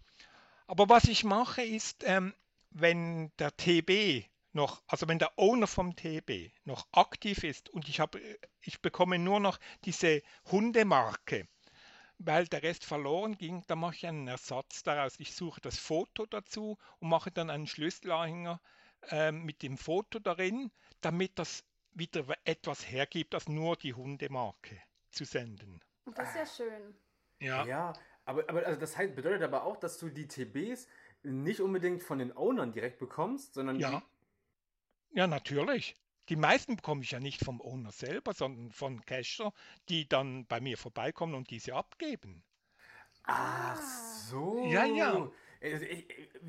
[0.68, 2.34] Aber was ich mache ist, ähm,
[2.72, 8.00] wenn der TB noch, also wenn der Owner vom TB noch aktiv ist und ich
[8.00, 8.20] habe,
[8.62, 11.48] ich bekomme nur noch diese Hundemarke,
[12.20, 15.20] weil der Rest verloren ging, dann mache ich einen Ersatz daraus.
[15.20, 18.62] Ich suche das Foto dazu und mache dann einen Schlüsselanhänger
[19.10, 21.64] äh, mit dem Foto darin, damit das
[21.94, 25.82] wieder etwas hergibt, als nur die Hundemarke zu senden.
[26.16, 26.96] Das ist ja schön.
[27.40, 27.94] Ja, ja
[28.26, 30.88] aber, aber also das heißt, bedeutet aber auch, dass du die TBs
[31.24, 34.02] nicht unbedingt von den Ownern direkt bekommst, sondern ja.
[35.14, 35.96] Ja, natürlich.
[36.30, 39.54] Die meisten bekomme ich ja nicht vom Owner selber, sondern von Cacher,
[39.90, 42.44] die dann bei mir vorbeikommen und diese abgeben.
[43.26, 43.80] Ach
[44.30, 44.66] so.
[44.70, 45.30] Ja, ja.
[45.62, 46.08] Ich, ich,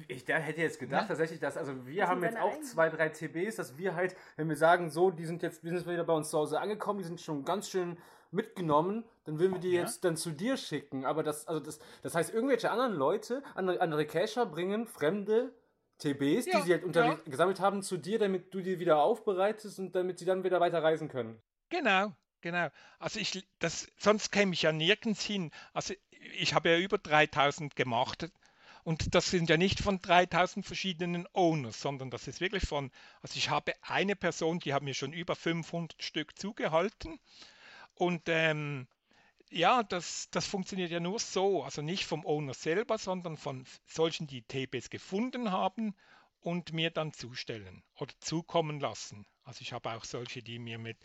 [0.09, 1.09] ich, hätte jetzt gedacht, ja.
[1.09, 2.64] tatsächlich, dass, also wir haben jetzt auch eigenen.
[2.64, 5.87] zwei, drei TBs, dass wir halt, wenn wir sagen, so, die sind jetzt, wir sind
[5.88, 7.96] wieder bei uns zu Hause angekommen, die sind schon ganz schön
[8.33, 9.83] mitgenommen, dann würden wir die ja.
[9.83, 11.05] jetzt dann zu dir schicken.
[11.05, 15.53] Aber das, also das, das heißt, irgendwelche anderen Leute, andere, andere Cacher bringen fremde
[15.98, 17.14] TBs, ja, die sie halt unter ja.
[17.24, 20.83] gesammelt haben, zu dir, damit du die wieder aufbereitest und damit sie dann wieder weiter
[20.83, 21.40] reisen können.
[21.68, 22.68] Genau, genau.
[22.98, 25.50] Also ich, das, sonst käme ich ja nirgends hin.
[25.72, 25.94] Also
[26.37, 28.28] ich habe ja über 3000 gemacht
[28.85, 32.90] und das sind ja nicht von 3000 verschiedenen Owners, sondern das ist wirklich von,
[33.22, 37.18] also ich habe eine Person, die hat mir schon über 500 Stück zugehalten
[37.94, 38.87] und ähm,
[39.54, 44.26] ja, das, das funktioniert ja nur so, also nicht vom Owner selber, sondern von solchen,
[44.26, 45.94] die TBs gefunden haben
[46.40, 49.24] und mir dann zustellen oder zukommen lassen.
[49.44, 50.98] Also ich habe auch solche, die mir mit,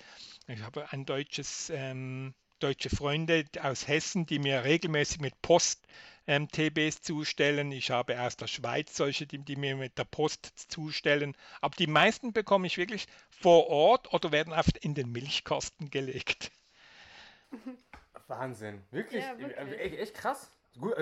[0.48, 5.86] ich habe ein deutsches, ähm, deutsche Freunde aus Hessen, die mir regelmäßig mit Post
[6.28, 7.72] ähm, TBs zustellen.
[7.72, 11.36] Ich habe aus der Schweiz solche, die, die mir mit der Post zustellen.
[11.62, 16.52] Aber die meisten bekomme ich wirklich vor Ort oder werden oft in den Milchkasten gelegt.
[18.30, 18.84] Wahnsinn.
[18.92, 19.80] Wirklich, ja, wirklich.
[19.80, 20.52] Echt, echt, krass.
[20.80, 20.94] Gut,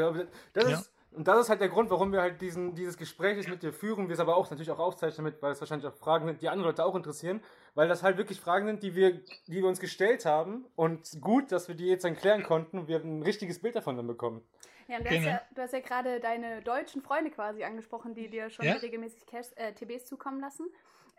[0.54, 0.78] das ja.
[0.78, 3.74] ist, und das ist halt der Grund, warum wir halt diesen, dieses Gespräch mit dir
[3.74, 6.42] führen, wir es aber auch natürlich auch aufzeichnen mit, weil es wahrscheinlich auch Fragen sind,
[6.42, 7.42] die andere Leute auch interessieren,
[7.76, 11.52] weil das halt wirklich Fragen sind, die wir, die wir uns gestellt haben und gut,
[11.52, 14.48] dass wir die jetzt dann klären konnten und wir ein richtiges Bild davon dann bekommen.
[14.88, 15.22] Ja, und du, genau.
[15.22, 18.74] hast, ja, du hast ja gerade deine deutschen Freunde quasi angesprochen, die dir schon ja?
[18.74, 20.68] regelmäßig Cash, äh, TBs zukommen lassen.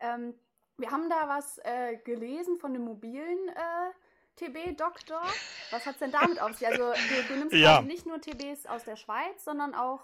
[0.00, 0.34] Ähm,
[0.78, 3.90] wir haben da was äh, gelesen von einem mobilen äh,
[4.38, 5.22] TB-Doktor.
[5.70, 6.66] Was hat es denn damit auf sich?
[6.66, 7.82] Also du, du nimmst ja.
[7.82, 10.00] nicht nur TBs aus der Schweiz, sondern auch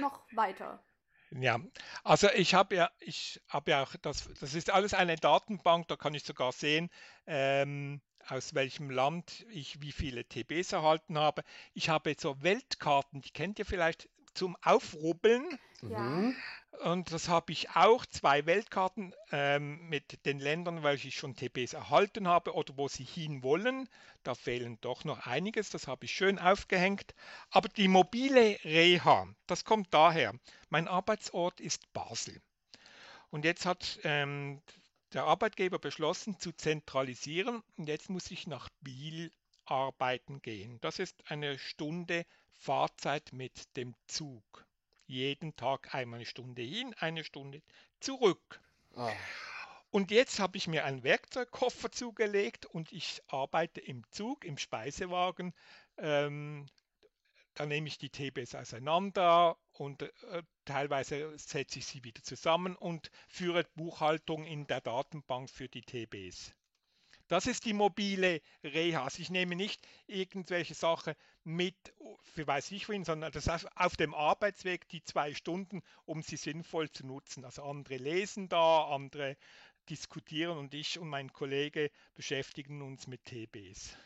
[0.00, 0.82] noch weiter.
[1.30, 1.58] Ja,
[2.04, 5.96] also ich habe ja, ich habe ja auch das, das ist alles eine Datenbank, da
[5.96, 6.90] kann ich sogar sehen,
[7.26, 11.42] ähm, aus welchem Land ich wie viele TBs erhalten habe.
[11.74, 15.58] Ich habe so Weltkarten, die kennt ihr vielleicht, zum Aufrubbeln.
[15.82, 16.32] Ja.
[16.84, 21.72] Und das habe ich auch, zwei Weltkarten ähm, mit den Ländern, weil ich schon TBs
[21.72, 23.88] erhalten habe oder wo sie hinwollen.
[24.22, 27.14] Da fehlen doch noch einiges, das habe ich schön aufgehängt.
[27.50, 30.34] Aber die mobile Reha, das kommt daher.
[30.68, 32.40] Mein Arbeitsort ist Basel.
[33.30, 34.62] Und jetzt hat ähm,
[35.14, 39.32] der Arbeitgeber beschlossen zu zentralisieren und jetzt muss ich nach Biel
[39.70, 40.80] arbeiten gehen.
[40.80, 44.66] Das ist eine Stunde Fahrzeit mit dem Zug.
[45.06, 47.62] Jeden Tag einmal eine Stunde hin, eine Stunde
[48.00, 48.60] zurück.
[48.94, 49.10] Oh.
[49.90, 55.54] Und jetzt habe ich mir einen Werkzeugkoffer zugelegt und ich arbeite im Zug, im Speisewagen.
[55.96, 56.66] Ähm,
[57.54, 63.10] da nehme ich die TBs auseinander und äh, teilweise setze ich sie wieder zusammen und
[63.28, 66.54] führe Buchhaltung in der Datenbank für die TBs.
[67.28, 69.04] Das ist die mobile Reha.
[69.04, 71.14] Also ich nehme nicht irgendwelche Sachen
[71.44, 71.76] mit,
[72.22, 76.36] für weiß ich wohin, sondern das heißt auf dem Arbeitsweg die zwei Stunden, um sie
[76.36, 77.44] sinnvoll zu nutzen.
[77.44, 79.36] Also andere lesen da, andere
[79.88, 83.96] diskutieren und ich und mein Kollege beschäftigen uns mit TBs.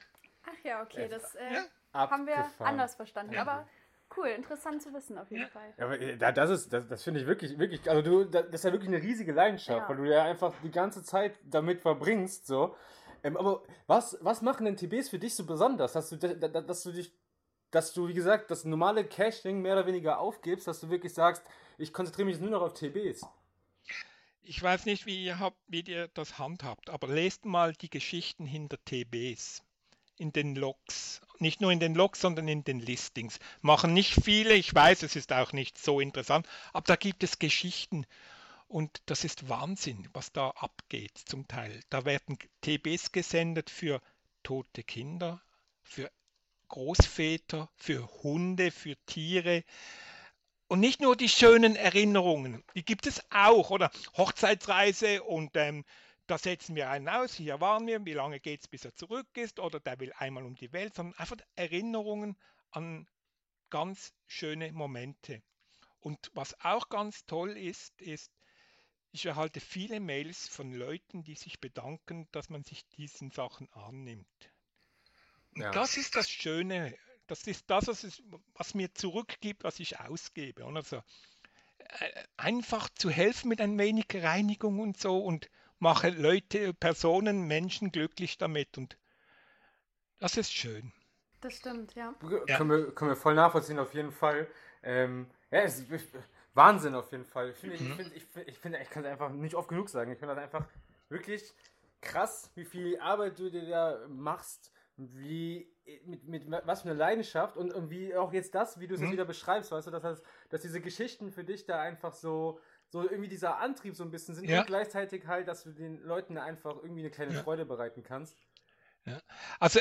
[0.44, 1.64] Ach ja, okay, das äh, ja?
[1.92, 3.34] haben wir anders verstanden.
[3.34, 3.42] Ja.
[3.42, 3.68] Aber
[4.16, 5.48] cool, interessant zu wissen auf jeden ja.
[5.48, 5.74] Fall.
[5.78, 8.64] Ja, aber äh, das ist, das, das finde ich wirklich, wirklich, also du, das ist
[8.64, 12.76] ja wirklich eine riesige Leidenschaft, weil du ja einfach die ganze Zeit damit verbringst, so.
[13.22, 16.92] Ähm, aber was, was machen denn TBs für dich so besonders, dass du, dass du
[16.92, 17.12] dich,
[17.70, 21.42] dass du, wie gesagt, das normale Caching mehr oder weniger aufgibst, dass du wirklich sagst,
[21.78, 23.22] ich konzentriere mich nur noch auf TBs?
[24.44, 28.44] Ich weiß nicht, wie ihr, habt, wie ihr das handhabt, aber lest mal die Geschichten
[28.44, 29.62] hinter TBs
[30.18, 31.20] in den Logs.
[31.38, 33.38] Nicht nur in den Logs, sondern in den Listings.
[33.60, 37.38] Machen nicht viele, ich weiß, es ist auch nicht so interessant, aber da gibt es
[37.38, 38.04] Geschichten
[38.72, 41.78] und das ist Wahnsinn, was da abgeht zum Teil.
[41.90, 44.00] Da werden TBs gesendet für
[44.42, 45.42] tote Kinder,
[45.82, 46.10] für
[46.68, 49.62] Großväter, für Hunde, für Tiere.
[50.68, 55.84] Und nicht nur die schönen Erinnerungen, die gibt es auch, oder Hochzeitsreise und ähm,
[56.26, 59.28] da setzen wir einen aus, hier waren wir, wie lange geht es, bis er zurück
[59.34, 62.38] ist, oder der will einmal um die Welt, sondern einfach Erinnerungen
[62.70, 63.06] an
[63.68, 65.42] ganz schöne Momente.
[66.00, 68.32] Und was auch ganz toll ist, ist,
[69.12, 74.26] ich erhalte viele Mails von Leuten, die sich bedanken, dass man sich diesen Sachen annimmt.
[75.54, 75.70] Ja.
[75.70, 76.96] Das ist das Schöne.
[77.26, 78.22] Das ist das, was, es,
[78.54, 80.64] was mir zurückgibt, was ich ausgebe.
[80.64, 81.02] Also,
[81.78, 87.92] äh, einfach zu helfen mit ein wenig Reinigung und so und mache Leute, Personen, Menschen
[87.92, 88.78] glücklich damit.
[88.78, 88.96] Und
[90.18, 90.92] das ist schön.
[91.42, 92.14] Das stimmt, ja.
[92.46, 92.56] ja.
[92.56, 94.48] Können, wir, können wir voll nachvollziehen, auf jeden Fall.
[94.82, 95.84] Ähm, ja, es,
[96.54, 97.50] Wahnsinn auf jeden Fall.
[97.50, 97.90] Ich finde, mhm.
[97.90, 100.12] ich, find, ich, find, ich, find, ich kann es einfach nicht oft genug sagen.
[100.12, 100.66] Ich finde das einfach
[101.08, 101.52] wirklich
[102.00, 105.72] krass, wie viel Arbeit du dir da machst, wie
[106.04, 109.00] mit, mit was für eine Leidenschaft und, und wie auch jetzt das, wie du es
[109.00, 109.06] mhm.
[109.06, 112.60] jetzt wieder beschreibst, weißt du, dass, das, dass diese Geschichten für dich da einfach so,
[112.88, 114.60] so irgendwie dieser Antrieb so ein bisschen sind ja.
[114.60, 117.42] und gleichzeitig halt, dass du den Leuten einfach irgendwie eine kleine ja.
[117.42, 118.36] Freude bereiten kannst.
[119.04, 119.18] Ja.
[119.58, 119.80] Also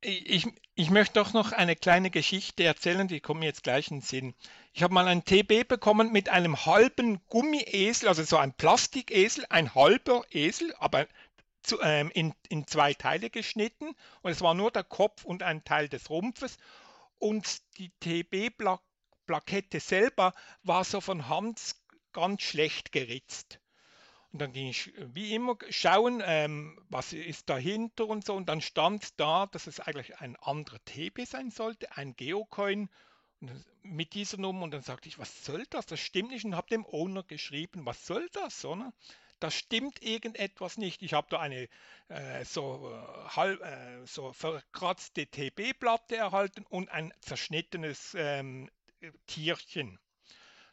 [0.00, 3.98] ich, ich möchte doch noch eine kleine Geschichte erzählen, die kommt mir jetzt gleich in
[3.98, 4.34] den Sinn.
[4.72, 9.74] Ich habe mal ein TB bekommen mit einem halben Gummiesel, also so ein Plastikesel, ein
[9.74, 11.08] halber Esel, aber
[11.62, 13.94] zu, ähm, in, in zwei Teile geschnitten.
[14.22, 16.58] Und es war nur der Kopf und ein Teil des Rumpfes.
[17.18, 20.32] Und die TB-Plakette selber
[20.62, 21.74] war so von Hand
[22.12, 23.58] ganz schlecht geritzt.
[24.32, 28.34] Und dann ging ich äh, wie immer schauen, ähm, was ist dahinter und so.
[28.34, 32.88] Und dann stand da, dass es eigentlich ein anderer TB sein sollte, ein Geocoin
[33.82, 34.64] mit dieser Nummer.
[34.64, 35.86] Und dann sagte ich, was soll das?
[35.86, 36.44] Das stimmt nicht.
[36.44, 38.64] Und habe dem Owner geschrieben, was soll das?
[38.64, 38.92] Oder?
[39.40, 41.02] Da stimmt irgendetwas nicht.
[41.02, 41.68] Ich habe da eine
[42.08, 48.68] äh, so, äh, halb, äh, so verkratzte TB-Platte erhalten und ein zerschnittenes ähm,
[49.26, 49.98] Tierchen.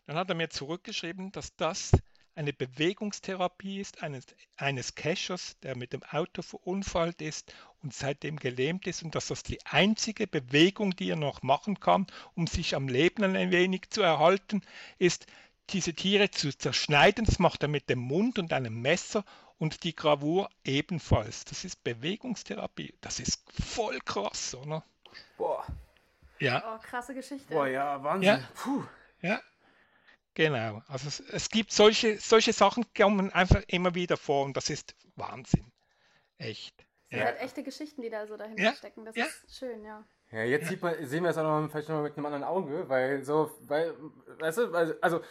[0.07, 1.91] Dann hat er mir zurückgeschrieben, dass das
[2.35, 4.25] eine Bewegungstherapie ist eines,
[4.57, 9.43] eines Cachers, der mit dem Auto verunfallt ist und seitdem gelähmt ist und dass das
[9.43, 14.01] die einzige Bewegung, die er noch machen kann, um sich am Leben ein wenig zu
[14.01, 14.61] erhalten,
[14.99, 15.27] ist,
[15.69, 17.25] diese Tiere zu zerschneiden.
[17.25, 19.23] Das macht er mit dem Mund und einem Messer
[19.57, 21.45] und die Gravur ebenfalls.
[21.45, 22.93] Das ist Bewegungstherapie.
[23.01, 24.83] Das ist voll krass, oder?
[25.37, 25.65] Boah.
[26.39, 26.75] Ja.
[26.75, 27.53] Oh, krasse Geschichte.
[27.53, 28.27] Boah, ja, Wahnsinn.
[28.27, 28.49] Ja.
[28.55, 28.83] Puh.
[29.21, 29.41] Ja.
[30.35, 34.69] Genau, also es, es, gibt solche, solche Sachen kommen einfach immer wieder vor und das
[34.69, 35.71] ist Wahnsinn.
[36.37, 36.77] Echt.
[36.77, 37.25] Das sind ja.
[37.25, 38.73] halt echte Geschichten, die da so dahinter ja.
[38.73, 39.05] stecken.
[39.05, 39.25] Das ja.
[39.25, 40.03] ist schön, ja.
[40.31, 42.89] Ja, jetzt sieht man, sehen wir es auch noch vielleicht noch mit einem anderen Auge,
[42.89, 43.93] weil so, weil,
[44.39, 45.21] weißt du, also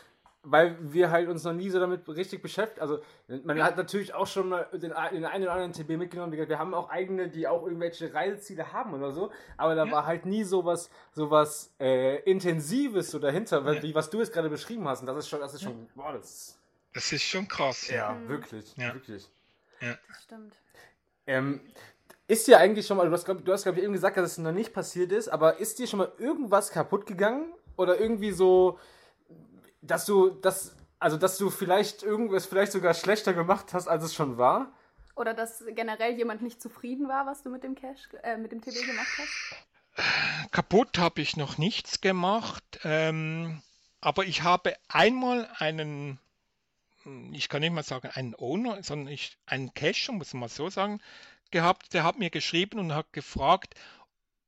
[0.45, 2.81] weil wir halt uns noch nie so damit richtig beschäftigt.
[2.81, 3.01] Also
[3.45, 6.33] man hat natürlich auch schon mal den, den einen oder anderen TB mitgenommen.
[6.33, 9.31] Wir haben auch eigene, die auch irgendwelche Reiseziele haben oder so.
[9.57, 9.93] Aber da ja.
[9.93, 13.83] war halt nie sowas, sowas äh, Intensives so dahinter, ja.
[13.83, 15.01] wie was du jetzt gerade beschrieben hast.
[15.01, 16.59] Und das ist schon, das ist schon, boah, das.
[16.93, 17.89] Das ist schon krass.
[17.89, 18.29] Ja, mhm.
[18.29, 19.29] wirklich, wirklich.
[19.81, 19.99] Ja.
[20.09, 20.55] Das stimmt.
[21.27, 21.61] Ähm,
[22.27, 24.53] ist dir eigentlich schon mal, du hast, glaube glaub ich, eben gesagt, dass es noch
[24.53, 27.53] nicht passiert ist, aber ist dir schon mal irgendwas kaputt gegangen?
[27.77, 28.79] Oder irgendwie so,
[29.87, 34.15] dass du das, also dass du vielleicht irgendwas vielleicht sogar schlechter gemacht hast, als es
[34.15, 34.73] schon war?
[35.17, 38.61] Oder dass generell jemand nicht zufrieden war, was du mit dem Cash, äh, mit dem
[38.61, 40.51] TB gemacht hast?
[40.51, 43.63] Kaputt habe ich noch nichts gemacht, ähm,
[44.01, 46.19] aber ich habe einmal einen,
[47.33, 50.69] ich kann nicht mal sagen einen Owner, sondern ich, einen Cacher, muss man mal so
[50.69, 51.01] sagen,
[51.53, 53.75] gehabt, der hat mir geschrieben und hat gefragt,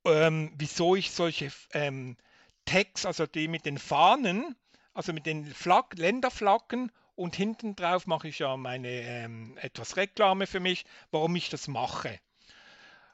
[0.05, 2.17] ähm, wieso ich solche ähm,
[2.65, 4.57] Tags, also die mit den Fahnen,
[4.97, 10.47] also mit den Flag Länderflaggen und hinten drauf mache ich ja meine ähm, etwas Reklame
[10.47, 12.19] für mich, warum ich das mache.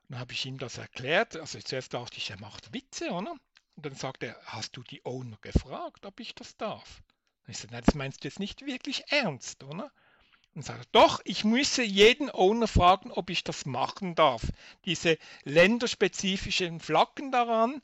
[0.08, 1.36] Dann habe ich ihm das erklärt.
[1.36, 3.32] Also zuerst dachte ich, er macht Witze, oder?
[3.74, 7.02] Und dann sagt er, hast du die Owner gefragt, ob ich das darf?
[7.48, 9.90] ich sage, das meinst du jetzt nicht wirklich ernst, oder?
[10.54, 14.42] Und sagt, doch, ich müsse jeden Owner fragen, ob ich das machen darf.
[14.84, 17.82] Diese länderspezifischen Flaggen daran,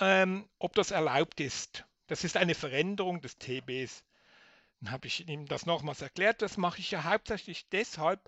[0.00, 1.84] ähm, ob das erlaubt ist.
[2.08, 4.02] Das ist eine Veränderung des TBs.
[4.80, 6.40] Dann habe ich ihm das nochmals erklärt.
[6.40, 8.20] Das mache ich ja hauptsächlich deshalb,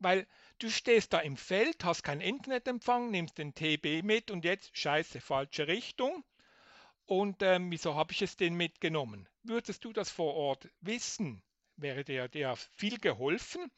[0.00, 0.26] weil
[0.58, 5.20] du stehst da im Feld, hast keinen Internetempfang, nimmst den TB mit und jetzt scheiße,
[5.20, 6.24] falsche Richtung.
[7.06, 9.28] Und ähm, wieso habe ich es denn mitgenommen?
[9.44, 11.42] Würdest du das vor Ort wissen,
[11.76, 13.70] wäre dir, dir viel geholfen.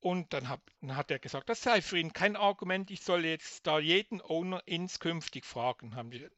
[0.00, 3.24] Und dann, hab, dann, hat er gesagt, das sei für ihn kein Argument, ich soll
[3.24, 5.94] jetzt da jeden Owner inskünftig fragen.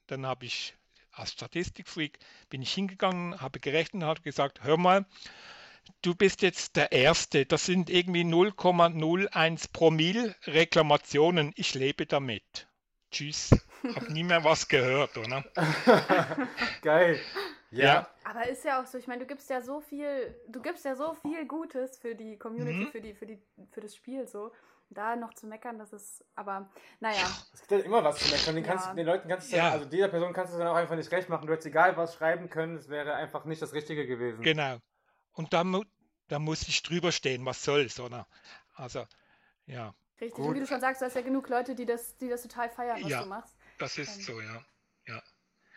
[0.09, 0.75] Dann habe ich
[1.13, 5.07] als Statistikfreak bin ich hingegangen, habe gerechnet und habe gesagt, hör mal,
[6.03, 7.47] du bist jetzt der Erste.
[7.47, 11.53] Das sind irgendwie 0,01 Promille Reklamationen.
[11.57, 12.69] Ich lebe damit.
[13.11, 13.51] Tschüss.
[13.95, 15.45] Hab nie mehr was gehört, oder?
[16.83, 17.19] Geil.
[17.71, 17.85] Ja.
[17.85, 18.11] ja.
[18.25, 20.95] Aber ist ja auch so, ich meine, du gibst ja so viel, du gibst ja
[20.95, 22.91] so viel Gutes für die Community, mhm.
[22.91, 23.39] für, die, für, die,
[23.71, 24.53] für das Spiel so
[24.95, 27.27] da noch zu meckern, das ist, aber naja.
[27.53, 28.55] Es gibt halt immer was zu meckern.
[28.55, 28.95] Den, kannst, ja.
[28.95, 29.71] den Leuten kannst du, ja.
[29.71, 31.47] also dieser Person kannst du dann auch einfach nicht recht machen.
[31.47, 34.43] Du hättest egal was schreiben können, es wäre einfach nicht das Richtige gewesen.
[34.43, 34.79] Genau.
[35.33, 35.83] Und da, mu
[36.29, 38.27] da muss ich drüber stehen, was soll's, oder?
[38.75, 39.07] Also,
[39.67, 39.95] ja.
[40.21, 40.47] Richtig, Gut.
[40.47, 42.71] und wie du schon sagst, du hast ja genug Leute, die das, die das total
[42.71, 43.57] feiern, was ja, du machst.
[43.79, 44.23] Das ist ähm.
[44.23, 44.65] so, ja.
[45.07, 45.23] Ja.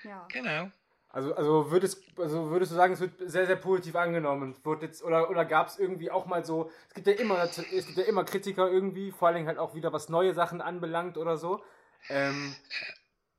[0.04, 0.28] ja.
[0.32, 0.72] Genau.
[1.16, 4.54] Also, also, würdest, also würdest du sagen, es wird sehr, sehr positiv angenommen?
[4.66, 7.56] Wird jetzt, oder oder gab es irgendwie auch mal so, es gibt ja immer, es
[7.56, 11.38] gibt ja immer Kritiker irgendwie, vor allem halt auch wieder was neue Sachen anbelangt oder
[11.38, 11.64] so.
[12.10, 12.54] Ähm,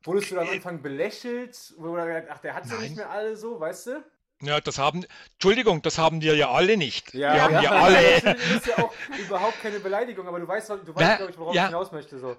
[0.01, 1.75] wurdest du am Anfang belächelt?
[1.77, 4.03] Oder gesagt, ach, der hat ja nicht mehr alle so, weißt du?
[4.41, 7.13] Ja, das haben, Entschuldigung, das haben wir ja alle nicht.
[7.13, 8.21] Ja, wir haben ja, ja alle.
[8.21, 11.53] Das ist ja auch überhaupt keine Beleidigung, aber du weißt, du weißt, glaube ich, worauf
[11.53, 11.65] ja.
[11.65, 12.17] ich hinaus möchte.
[12.17, 12.37] So.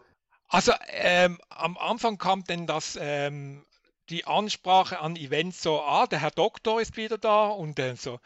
[0.49, 3.65] Also ähm, am Anfang kam denn das ähm,
[4.11, 8.21] die Ansprache an Events so, ah, der Herr Doktor ist wieder da und äh, so.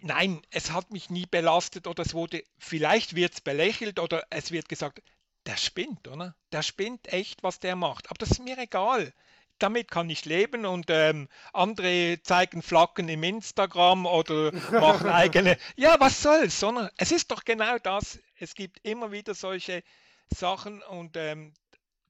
[0.00, 4.50] Nein, es hat mich nie belastet oder es wurde, vielleicht wird es belächelt oder es
[4.50, 5.02] wird gesagt,
[5.46, 6.34] der spinnt, oder?
[6.52, 8.10] Der spinnt echt, was der macht.
[8.10, 9.12] Aber das ist mir egal.
[9.58, 15.58] Damit kann ich leben und ähm, andere zeigen Flaggen im Instagram oder machen eigene.
[15.76, 18.18] Ja, was soll's, sondern es ist doch genau das.
[18.36, 19.84] Es gibt immer wieder solche
[20.28, 21.54] Sachen und ähm,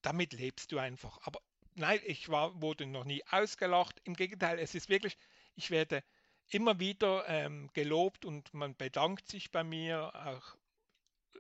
[0.03, 1.19] damit lebst du einfach.
[1.23, 1.41] Aber
[1.75, 4.01] nein, ich war, wurde noch nie ausgelacht.
[4.05, 5.17] Im Gegenteil, es ist wirklich,
[5.57, 6.03] ich werde
[6.51, 10.57] immer wieder ähm, gelobt und man bedankt sich bei mir auch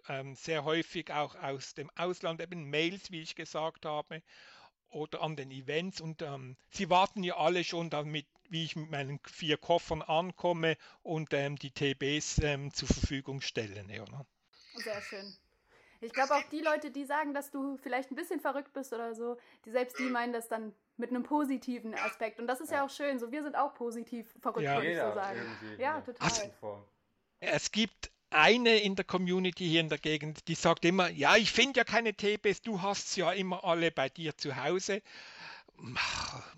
[0.09, 4.23] ähm, sehr häufig auch aus dem Ausland, eben Mails, wie ich gesagt habe,
[4.88, 6.01] oder an den Events.
[6.01, 10.77] Und ähm, sie warten ja alle schon damit, wie ich mit meinen vier Koffern ankomme
[11.03, 13.88] und ähm, die TBs ähm, zur Verfügung stellen.
[13.88, 14.27] Ja, ne?
[14.77, 15.37] Sehr schön.
[16.05, 19.14] Ich glaube auch die Leute, die sagen, dass du vielleicht ein bisschen verrückt bist oder
[19.14, 22.38] so, die selbst die meinen das dann mit einem positiven Aspekt.
[22.38, 23.19] Und das ist ja, ja auch schön.
[23.19, 24.77] So, wir sind auch positiv verrückt, ja.
[24.77, 25.40] würde ich so sagen.
[25.79, 26.29] Ja, total.
[26.29, 26.87] Also,
[27.40, 31.53] es gibt eine in der Community hier in der Gegend, die sagt immer, ja, ich
[31.53, 35.03] finde ja keine TBs, du hast sie ja immer alle bei dir zu Hause.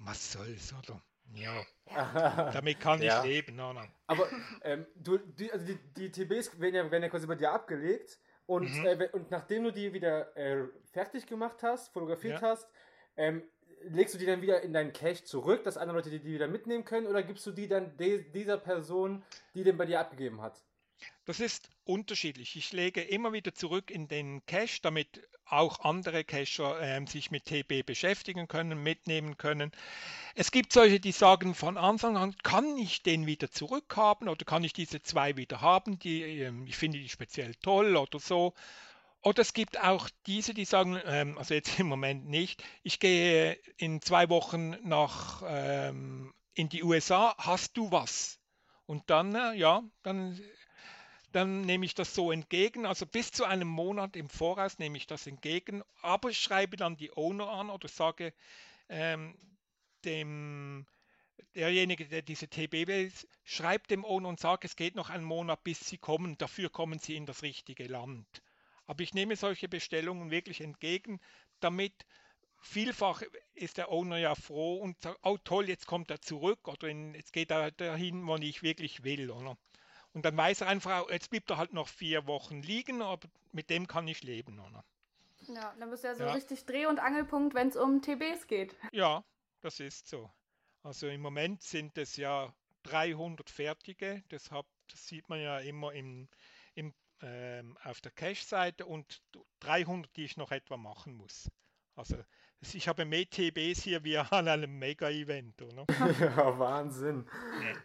[0.01, 1.01] Was soll's, oder?
[1.35, 2.51] Ja, ja.
[2.53, 3.21] damit kann ja.
[3.21, 3.57] ich leben.
[3.57, 3.83] No, no.
[4.07, 4.29] Aber
[4.63, 8.19] ähm, du, die, also die, die TBs werden ja, werden ja quasi bei dir abgelegt.
[8.47, 8.87] Und, mhm.
[8.87, 12.49] äh, und nachdem du die wieder äh, fertig gemacht hast, fotografiert ja.
[12.49, 12.69] hast,
[13.17, 13.43] ähm,
[13.83, 16.49] legst du die dann wieder in deinen Cache zurück, dass andere Leute die, die wieder
[16.49, 19.25] mitnehmen können, oder gibst du die dann de dieser Person,
[19.55, 20.63] die den bei dir abgegeben hat?
[21.25, 22.57] Das ist unterschiedlich.
[22.57, 27.47] Ich lege immer wieder zurück in den Cache, damit auch andere Cacher äh, sich mit
[27.47, 29.73] TB beschäftigen können, mitnehmen können.
[30.35, 34.65] Es gibt solche, die sagen von Anfang an, kann ich den wieder zurückhaben oder kann
[34.65, 38.55] ich diese zwei wieder haben, die, äh, ich finde die speziell toll oder so.
[39.23, 43.59] Oder es gibt auch diese, die sagen, ähm, also jetzt im Moment nicht, ich gehe
[43.77, 48.39] in zwei Wochen nach ähm, in die USA, hast du was?
[48.87, 50.41] Und dann, äh, ja, dann
[51.37, 52.87] dann nehme ich das so entgegen.
[52.87, 56.97] Also bis zu einem Monat im Voraus nehme ich das entgegen, aber ich schreibe dann
[56.97, 58.33] die Owner an oder sage
[58.89, 59.37] ähm,
[60.07, 60.87] dem
[61.55, 63.13] derjenige, der diese TB will,
[63.45, 66.39] schreibt dem Owner und sagt, es geht noch einen Monat, bis sie kommen.
[66.39, 68.43] Dafür kommen sie in das richtige Land.
[68.87, 71.21] Aber ich nehme solche Bestellungen wirklich entgegen,
[71.61, 72.07] damit
[72.63, 73.23] vielfach
[73.53, 77.15] ist der Owner ja froh und sagt, oh toll, jetzt kommt er zurück oder in,
[77.15, 79.31] jetzt geht er dahin, wo ich wirklich will.
[79.31, 79.59] Oder?
[80.17, 83.69] Und dann weiß er einfach, jetzt bleibt er halt noch vier Wochen liegen, aber mit
[83.69, 84.59] dem kann ich leben.
[84.59, 84.83] Oder?
[85.47, 86.33] Ja, dann bist du ja so ja.
[86.33, 88.75] richtig Dreh- und Angelpunkt, wenn es um TBs geht.
[88.95, 89.23] Ja,
[89.61, 90.33] das ist so.
[90.83, 92.51] Also im Moment sind es ja
[92.85, 96.31] 300 fertige, deshalb das sieht man ja immer im,
[96.75, 99.21] im, ähm, auf der Cache-Seite und
[99.61, 101.51] 300, die ich noch etwa machen muss.
[101.95, 102.17] Also
[102.61, 105.85] ich habe mehr TBs hier wie an einem Mega-Event, oder?
[106.21, 107.27] ja, Wahnsinn.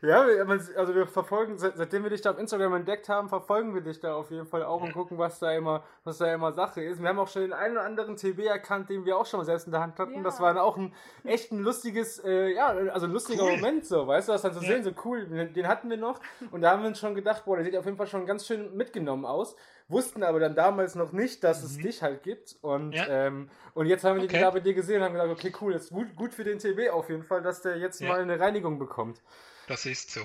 [0.01, 3.81] Ja, ja also wir verfolgen, seitdem wir dich da auf Instagram entdeckt haben, verfolgen wir
[3.81, 6.81] dich da auf jeden Fall auch und gucken, was da immer, was da immer Sache
[6.81, 7.01] ist.
[7.01, 9.45] Wir haben auch schon den einen oder anderen TB erkannt, den wir auch schon mal
[9.45, 10.15] selbst in der Hand hatten.
[10.15, 10.23] Ja.
[10.23, 10.93] Das war auch ein
[11.23, 13.57] echt ein lustiges, äh, ja, also ein lustiger cool.
[13.57, 14.67] Moment so, weißt du, das dann zu ja.
[14.67, 16.19] sehen, so cool, den hatten wir noch
[16.51, 18.47] und da haben wir uns schon gedacht, boah, der sieht auf jeden Fall schon ganz
[18.47, 19.55] schön mitgenommen aus
[19.91, 21.81] wussten aber dann damals noch nicht, dass es mhm.
[21.83, 22.55] dich halt gibt.
[22.61, 23.07] Und, ja.
[23.07, 24.37] ähm, und jetzt haben wir okay.
[24.37, 26.59] die da bei dir gesehen und haben gesagt, okay, cool, ist gut, gut für den
[26.59, 28.07] TB auf jeden Fall, dass der jetzt ja.
[28.07, 29.21] mal eine Reinigung bekommt.
[29.67, 30.21] Das ist so.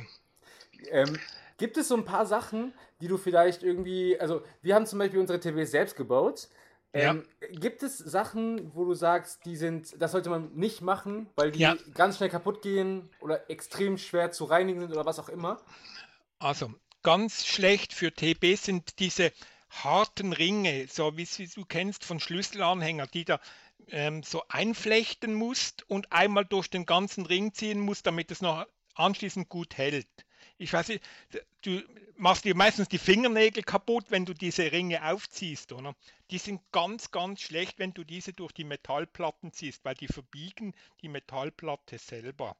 [0.91, 1.19] Ähm,
[1.59, 5.21] gibt es so ein paar Sachen, die du vielleicht irgendwie, also wir haben zum Beispiel
[5.21, 6.49] unsere TB selbst gebaut.
[6.93, 7.49] Ähm, ja.
[7.59, 11.59] Gibt es Sachen, wo du sagst, die sind, das sollte man nicht machen, weil die
[11.59, 11.77] ja.
[11.95, 15.61] ganz schnell kaputt gehen oder extrem schwer zu reinigen sind oder was auch immer?
[16.39, 19.31] Also, ganz schlecht für TB sind diese
[19.85, 23.41] harten Ringe, so wie sie du kennst von Schlüsselanhänger, die da
[23.89, 28.67] ähm, so einflechten musst und einmal durch den ganzen Ring ziehen musst, damit es noch
[28.95, 30.09] anschließend gut hält.
[30.59, 31.05] Ich weiß nicht,
[31.63, 31.83] du
[32.17, 35.95] machst dir meistens die Fingernägel kaputt, wenn du diese Ringe aufziehst, oder?
[36.31, 40.75] Die sind ganz, ganz schlecht, wenn du diese durch die Metallplatten ziehst, weil die verbiegen
[41.03, 42.57] die Metallplatte selber.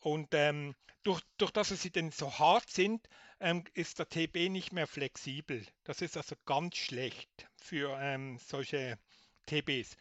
[0.00, 3.08] Und ähm, durch, durch dass sie denn so hart sind,
[3.40, 5.64] ähm, ist der TB nicht mehr flexibel.
[5.84, 8.98] Das ist also ganz schlecht für ähm, solche
[9.46, 9.96] TBs.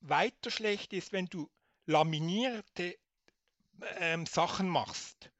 [0.00, 1.50] Weiter schlecht ist, wenn du
[1.86, 2.96] laminierte
[3.98, 5.30] ähm, Sachen machst.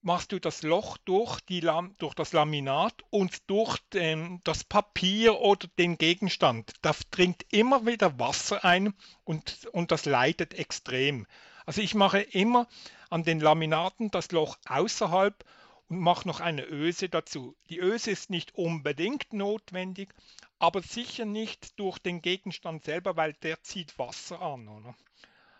[0.00, 5.40] Machst du das Loch durch, die Lam durch das Laminat und durch den, das Papier
[5.40, 6.74] oder den Gegenstand.
[6.82, 8.92] Da dringt immer wieder Wasser ein
[9.24, 11.26] und, und das leidet extrem.
[11.66, 12.68] Also ich mache immer
[13.10, 15.44] an den Laminaten das Loch außerhalb
[15.88, 17.56] und mache noch eine Öse dazu.
[17.68, 20.14] Die Öse ist nicht unbedingt notwendig,
[20.58, 24.68] aber sicher nicht durch den Gegenstand selber, weil der zieht Wasser an.
[24.68, 24.94] Oder?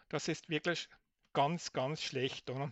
[0.09, 0.89] Das ist wirklich
[1.33, 2.51] ganz, ganz schlecht.
[2.51, 2.71] Oder?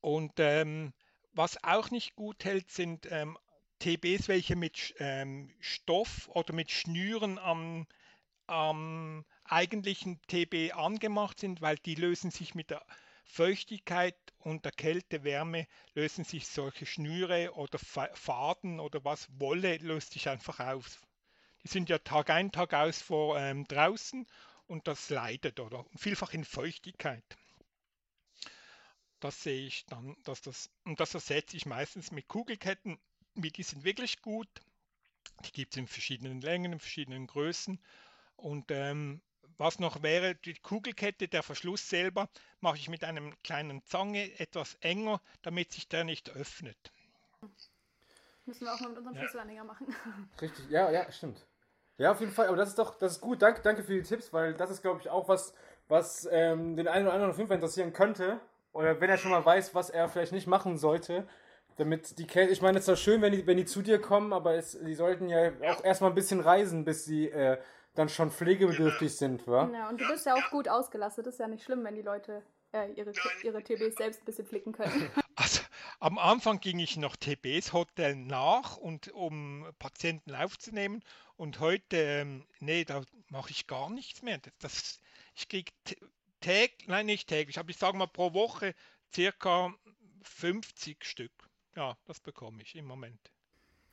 [0.00, 0.92] Und ähm,
[1.32, 3.38] was auch nicht gut hält, sind ähm,
[3.80, 7.86] TBs, welche mit ähm, Stoff oder mit Schnüren am,
[8.48, 12.84] am eigentlichen TB angemacht sind, weil die lösen sich mit der
[13.24, 20.12] Feuchtigkeit und der Kälte, Wärme lösen sich solche Schnüre oder Faden oder was, Wolle löst
[20.12, 21.02] sich einfach auf.
[21.62, 24.26] Die sind ja Tag ein, Tag aus vor ähm, draußen
[24.66, 27.24] und das leidet oder vielfach in Feuchtigkeit.
[29.20, 32.98] Das sehe ich dann, dass das, und das ersetze ich meistens mit Kugelketten,
[33.34, 34.48] die sind wirklich gut.
[35.44, 37.78] Die gibt es in verschiedenen Längen, in verschiedenen Größen.
[38.38, 39.20] Und ähm,
[39.58, 42.28] was noch wäre, die Kugelkette, der Verschluss selber,
[42.60, 46.78] mache ich mit einem kleinen Zange etwas enger, damit sich der nicht öffnet.
[48.46, 49.22] Müssen wir auch mal mit unserem ja.
[49.22, 49.94] Schlüsselanhänger machen.
[50.40, 51.44] Richtig, ja, ja, stimmt.
[51.98, 53.42] Ja, auf jeden Fall, aber das ist doch, das ist gut.
[53.42, 55.52] Danke, danke für die Tipps, weil das ist, glaube ich, auch was,
[55.88, 58.40] was ähm, den einen oder anderen auf jeden Fall interessieren könnte.
[58.72, 61.26] Oder wenn er schon mal weiß, was er vielleicht nicht machen sollte,
[61.76, 64.00] damit die Kälte, ich meine, es ist doch schön, wenn die, wenn die zu dir
[64.00, 67.58] kommen, aber es, die sollten ja auch erstmal ein bisschen reisen, bis sie äh,
[67.98, 69.68] dann schon pflegebedürftig sind, wa?
[69.72, 71.26] Ja, und du bist ja auch gut ausgelastet.
[71.26, 72.42] Das ist ja nicht schlimm, wenn die Leute
[72.72, 75.10] äh, ihre, ihre TBs selbst ein bisschen flicken können.
[75.40, 75.62] Also
[76.00, 81.00] am Anfang ging ich noch TBs Hotel nach, und, um Patienten aufzunehmen.
[81.36, 84.40] Und heute, ähm, nee, da mache ich gar nichts mehr.
[84.58, 84.98] Das,
[85.36, 85.70] ich kriege
[86.40, 88.74] täglich, nein, nicht täglich, aber ich sage mal pro Woche
[89.14, 89.72] circa
[90.22, 91.32] 50 Stück.
[91.76, 93.30] ja, das bekomme ich im Moment.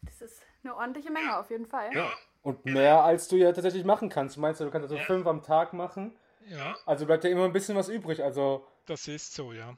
[0.02, 1.94] Das ist eine ordentliche Menge auf jeden Fall.
[1.94, 2.12] Ja.
[2.46, 4.38] Und mehr als du ja tatsächlich machen kannst.
[4.38, 5.04] Du meinst, du kannst also ja.
[5.04, 6.16] fünf am Tag machen.
[6.48, 6.76] Ja.
[6.86, 8.24] Also bleibt ja immer ein bisschen was übrig.
[8.24, 9.76] Also das ist so, ja.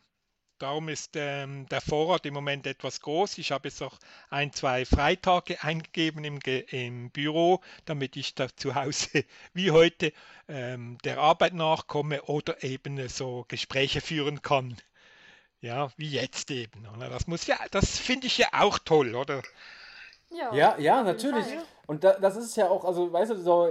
[0.60, 3.38] Darum ist ähm, der Vorrat im Moment etwas groß.
[3.38, 3.98] Ich habe jetzt auch
[4.30, 10.12] ein, zwei Freitage eingegeben im, im Büro, damit ich da zu Hause wie heute
[10.50, 14.76] ähm, der Arbeit nachkomme oder eben so Gespräche führen kann.
[15.62, 16.86] Ja, wie jetzt eben.
[16.86, 17.08] Oder?
[17.08, 19.42] Das muss ja, das finde ich ja auch toll, oder?
[20.30, 21.46] Ja, ja, ja natürlich.
[21.88, 23.70] Und da, das ist ja auch, also weißt du, so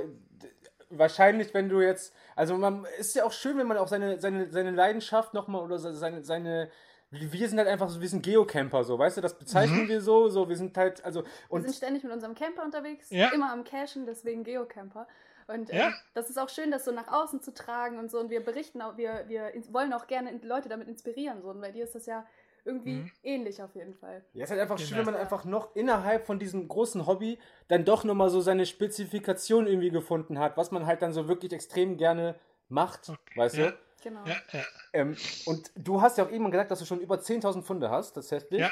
[0.91, 4.51] wahrscheinlich, wenn du jetzt, also man ist ja auch schön, wenn man auch seine, seine,
[4.51, 6.71] seine Leidenschaft nochmal oder seine, seine,
[7.11, 9.89] wir sind halt einfach so, wir sind Geocamper, so, weißt du, das bezeichnen mhm.
[9.89, 11.23] wir so, so, wir sind halt, also.
[11.49, 13.29] Und wir sind ständig mit unserem Camper unterwegs, ja.
[13.29, 15.07] immer am Cashen, deswegen Geocamper.
[15.49, 15.95] Und äh, ja.
[16.15, 18.19] das ist auch schön, das so nach außen zu tragen und so.
[18.19, 21.41] Und wir berichten auch, wir, wir wollen auch gerne Leute damit inspirieren.
[21.41, 21.51] So.
[21.51, 22.27] Und bei dir ist das ja
[22.67, 23.11] irgendwie mhm.
[23.23, 24.25] ähnlich auf jeden Fall.
[24.33, 27.39] Ja, es ist halt einfach schön, wenn man einfach noch innerhalb von diesem großen Hobby
[27.69, 31.53] dann doch nochmal so seine Spezifikation irgendwie gefunden hat, was man halt dann so wirklich
[31.53, 32.35] extrem gerne
[32.69, 33.19] macht, okay.
[33.37, 33.71] weißt ja.
[33.71, 33.79] du?
[34.03, 34.25] Genau.
[34.25, 34.65] Ja, ja.
[34.93, 38.13] Ähm, und du hast ja auch eben gesagt, dass du schon über 10.000 Funde hast,
[38.13, 38.61] tatsächlich.
[38.61, 38.71] Ja.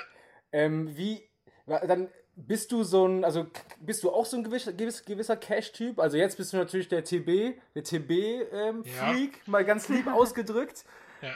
[0.53, 1.28] Ähm, wie,
[1.66, 3.47] dann bist du so ein, also
[3.80, 5.99] bist du auch so ein gewisser, gewisser Cash-Typ?
[5.99, 10.84] Also jetzt bist du natürlich der TB, der TB-Freak, ähm, mal ganz lieb ausgedrückt.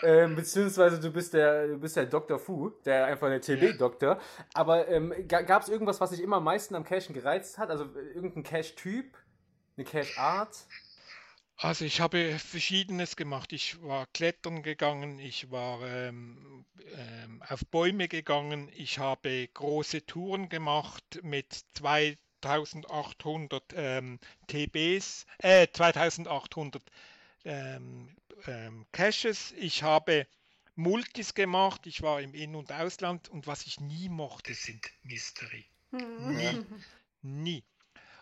[0.03, 2.39] Ähm, beziehungsweise du bist der, du bist der Dr.
[2.39, 4.15] Fu, der einfach der TB-Doktor.
[4.17, 4.21] Ja.
[4.55, 7.71] Aber ähm, gab es irgendwas, was dich immer am meisten am Cashen gereizt hat?
[7.71, 9.17] Also äh, irgendein Cash-Typ?
[9.77, 10.67] Eine Cash-Art?
[11.61, 13.53] Also ich habe verschiedenes gemacht.
[13.53, 16.65] Ich war klettern gegangen, ich war ähm,
[16.95, 26.81] ähm, auf Bäume gegangen, ich habe große Touren gemacht mit 2800 ähm, TBs, äh, 2800
[28.47, 29.53] ähm, Caches.
[29.57, 30.27] Ich habe
[30.75, 31.87] Multis gemacht.
[31.87, 35.65] Ich war im In- und Ausland und was ich nie mochte, sind Mystery.
[35.91, 36.37] Mhm.
[36.37, 36.65] Nie.
[37.23, 37.65] Nie.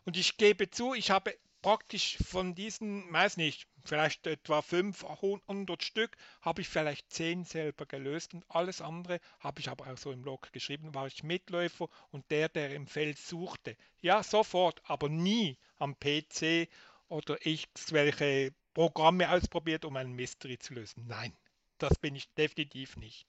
[0.04, 1.36] Und ich gebe zu, ich habe
[1.66, 8.34] praktisch von diesen, weiß nicht, vielleicht etwa 500 Stück, habe ich vielleicht 10 selber gelöst
[8.34, 12.30] und alles andere habe ich aber auch so im Blog geschrieben, war ich Mitläufer und
[12.30, 13.76] der, der im Feld suchte.
[14.00, 16.68] Ja, sofort, aber nie am PC
[17.08, 21.06] oder ich welche Programme ausprobiert, um einen Mystery zu lösen.
[21.06, 21.34] Nein,
[21.78, 23.26] das bin ich definitiv nicht.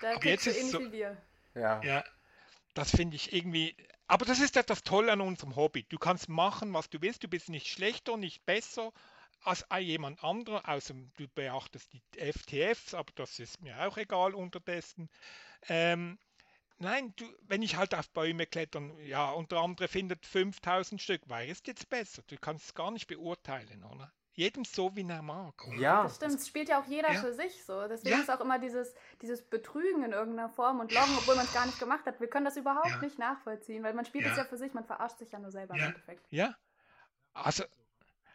[0.00, 0.80] Da aber jetzt ist so,
[1.56, 1.82] Ja.
[1.82, 2.04] ja,
[2.74, 3.74] das finde ich irgendwie.
[4.06, 5.82] Aber das ist etwas toll an unserem Hobby.
[5.88, 7.24] Du kannst machen, was du willst.
[7.24, 8.92] Du bist nicht schlechter, nicht besser
[9.40, 12.02] als jemand anderer, außer du beachtest die
[12.32, 15.10] FTFs, aber das ist mir auch egal unterdessen.
[15.68, 16.20] Ähm,
[16.78, 21.22] nein, du, wenn ich halt auf Bäume klettern, ja, und der andere findet 5000 Stück,
[21.26, 22.22] wer ist jetzt besser?
[22.28, 24.12] Du kannst es gar nicht beurteilen, oder?
[24.38, 25.66] Jedem so, wie er mag.
[25.66, 25.76] Oder?
[25.76, 26.02] Ja.
[26.04, 27.20] Das stimmt, es spielt ja auch jeder ja.
[27.20, 27.88] für sich so.
[27.88, 28.22] Deswegen ja.
[28.22, 31.66] ist auch immer dieses, dieses Betrügen in irgendeiner Form und Loggen, obwohl man es gar
[31.66, 32.20] nicht gemacht hat.
[32.20, 33.00] Wir können das überhaupt ja.
[33.00, 35.74] nicht nachvollziehen, weil man spielt es ja für sich, man verarscht sich ja nur selber
[35.74, 36.24] im Endeffekt.
[36.30, 36.54] Ja,
[37.34, 37.64] also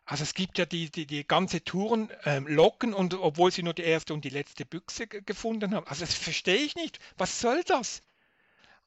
[0.06, 3.74] also es gibt ja die, die, die ganze Touren ähm, locken und obwohl sie nur
[3.74, 5.88] die erste und die letzte Büchse gefunden haben.
[5.88, 7.00] Also das verstehe ich nicht.
[7.18, 8.02] Was soll das?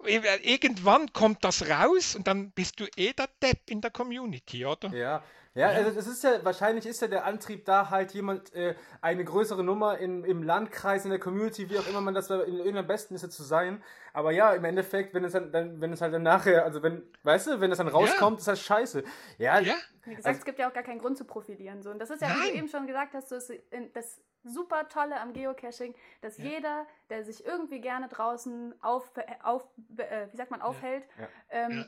[0.04, 4.92] Irgendwann kommt das raus und dann bist du eh der Depp in der Community, oder?
[4.92, 5.22] Ja,
[5.56, 8.74] ja, ja, also es ist ja, wahrscheinlich ist ja der Antrieb da halt jemand, äh,
[9.00, 12.58] eine größere Nummer in, im Landkreis, in der Community, wie auch immer man das in
[12.58, 13.82] irgendeinem besten ist, zu sein.
[14.12, 17.02] Aber ja, im Endeffekt, wenn es dann, dann, wenn es halt dann nachher, also wenn,
[17.22, 18.40] weißt du, wenn das dann rauskommt, ja.
[18.40, 19.02] ist das scheiße.
[19.38, 19.58] Ja.
[19.60, 19.74] ja.
[20.04, 21.82] Wie gesagt, also, es gibt ja auch gar keinen Grund zu profilieren.
[21.82, 21.90] So.
[21.90, 22.38] Und das ist ja, Nein.
[22.38, 23.50] wie du eben schon gesagt hast, das,
[23.94, 26.44] das super Tolle am Geocaching, dass ja.
[26.44, 29.10] jeder, der sich irgendwie gerne draußen auf,
[29.42, 29.64] auf
[29.96, 31.04] äh, wie sagt man, aufhält,
[31.50, 31.86] ähm,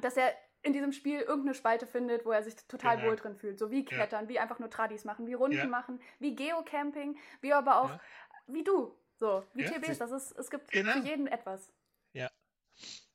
[0.00, 0.32] dass er
[0.62, 3.08] in diesem Spiel irgendeine Spalte findet, wo er sich total genau.
[3.08, 3.58] wohl drin fühlt.
[3.58, 4.28] So wie Klettern, ja.
[4.28, 5.66] wie einfach nur Tradis machen, wie Runden ja.
[5.66, 8.00] machen, wie Geocamping, wie aber auch ja.
[8.46, 8.94] wie du.
[9.20, 9.98] So, wie ja, TBs.
[9.98, 10.92] Das ist, es gibt genau.
[10.92, 11.72] für jeden etwas.
[12.12, 12.30] Ja.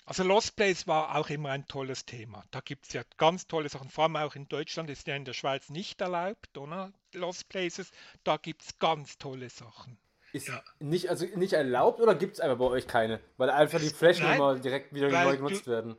[0.05, 2.43] Also Lost Place war auch immer ein tolles Thema.
[2.51, 5.23] Da gibt es ja ganz tolle Sachen, vor allem auch in Deutschland, ist ja in
[5.23, 6.91] der Schweiz nicht erlaubt, oder?
[7.13, 7.91] Lost Places,
[8.25, 9.97] da gibt es ganz tolle Sachen.
[10.33, 10.61] Ist ja.
[10.79, 13.21] nicht, also nicht erlaubt oder gibt es einfach bei euch keine?
[13.37, 15.95] Weil einfach die Flächen immer direkt wieder neu genutzt du, werden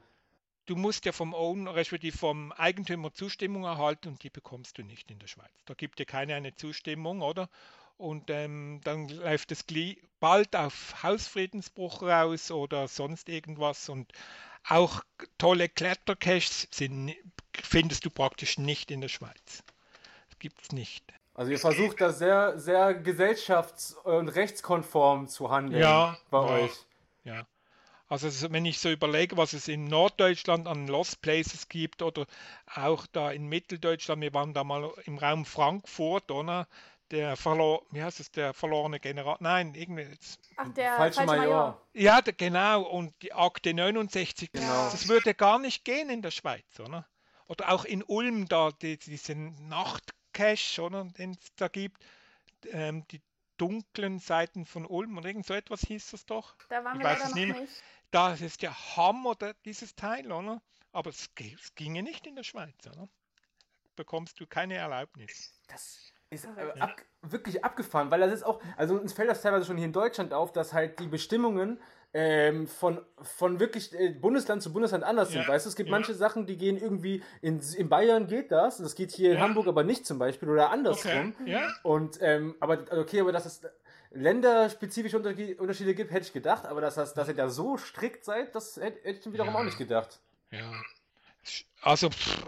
[0.67, 5.11] du musst ja vom Owner, respektive vom Eigentümer Zustimmung erhalten und die bekommst du nicht
[5.11, 5.53] in der Schweiz.
[5.67, 7.49] Da gibt dir keine eine Zustimmung, oder?
[7.97, 9.65] Und ähm, dann läuft es
[10.19, 13.89] bald auf Hausfriedensbruch raus oder sonst irgendwas.
[13.89, 14.13] Und
[14.69, 15.03] auch
[15.39, 16.69] tolle Klettercaches
[17.53, 19.63] findest du praktisch nicht in der Schweiz.
[20.29, 21.05] Das gibt es nicht.
[21.35, 26.73] Also ihr versucht da sehr, sehr gesellschafts- und rechtskonform zu handeln ja, bei ja, euch.
[27.25, 27.47] Ja.
[28.09, 32.27] Also wenn ich so überlege, was es in Norddeutschland an Lost Places gibt oder
[32.75, 36.69] auch da in Mitteldeutschland, wir waren da mal im Raum Frankfurt, oder?
[37.11, 40.09] der verlor, wie heißt es, der verlorene General, nein, irgendwie.
[40.57, 41.57] Ach, der falsche, falsche Major.
[41.57, 41.87] Major.
[41.93, 44.91] Ja, der, genau, und die Akte 69, genau.
[44.91, 47.07] das würde gar nicht gehen in der Schweiz, oder?
[47.47, 52.03] Oder auch in Ulm, da die, diesen Nachtcache, oder, den es da gibt,
[52.71, 53.21] ähm, die
[53.57, 56.55] dunklen Seiten von Ulm oder irgend so etwas hieß das doch.
[56.69, 57.61] Da waren ich wir leider noch nicht.
[57.61, 57.83] nicht.
[58.11, 60.63] Das ist ja Hammer, dieses Teil, oder?
[60.93, 63.09] Aber es, es ginge nicht in der Schweiz, oder?
[63.97, 65.53] Bekommst du keine Erlaubnis.
[65.69, 69.67] Das ist äh, ab, wirklich abgefahren, weil das ist auch, also uns fällt das teilweise
[69.67, 71.81] schon hier in Deutschland auf, dass halt die Bestimmungen
[72.15, 75.41] ähm, von, von wirklich äh, Bundesland zu Bundesland anders ja.
[75.41, 75.49] sind.
[75.49, 75.97] Weißt du, es gibt ja.
[75.97, 79.35] manche Sachen, die gehen irgendwie, in, in Bayern geht das, das geht hier ja.
[79.35, 81.35] in Hamburg aber nicht zum Beispiel oder andersrum.
[81.41, 81.51] Okay.
[81.51, 81.69] Ja.
[81.83, 83.63] Und, ähm, aber okay, aber dass es
[84.13, 88.55] länderspezifische Unterschiede gibt, hätte ich gedacht, aber dass, das, dass ihr da so strikt seid,
[88.55, 90.21] das hätte, hätte ich wiederum auch nicht gedacht.
[90.53, 90.71] Ja.
[91.83, 92.47] Also, pff,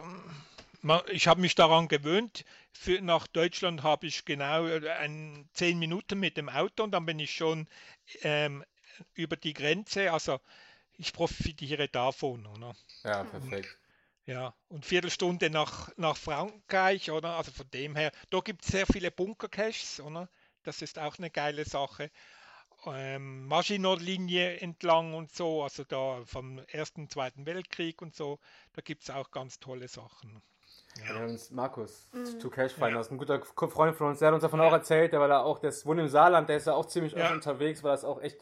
[1.10, 2.44] ich habe mich daran gewöhnt.
[2.72, 7.04] Für, nach Deutschland habe ich genau äh, ein, zehn Minuten mit dem Auto und dann
[7.04, 7.66] bin ich schon
[8.22, 8.64] ähm,
[9.14, 10.12] über die Grenze.
[10.12, 10.40] Also
[10.98, 12.46] ich profitiere davon.
[12.46, 12.74] Oder?
[13.04, 13.78] Ja, perfekt.
[14.26, 17.36] Ja, und Viertelstunde nach, nach Frankreich, oder?
[17.36, 20.28] Also von dem her, da gibt es sehr viele Bunkercaches, oder?
[20.64, 22.10] Das ist auch eine geile Sache.
[22.86, 28.38] Ähm, Maginot-Linie entlang und so, also da vom Ersten, Zweiten Weltkrieg und so,
[28.74, 30.42] da gibt es auch ganz tolle Sachen.
[31.06, 31.24] Ja.
[31.24, 32.38] uns Markus, mhm.
[32.38, 33.10] to Cash Finder, ja.
[33.10, 34.68] ein guter Freund von uns, der hat uns davon ja.
[34.68, 37.12] auch erzählt, der war da auch, der wohnt im Saarland, der ist ja auch ziemlich
[37.12, 37.32] ja.
[37.32, 38.38] unterwegs, war das auch echt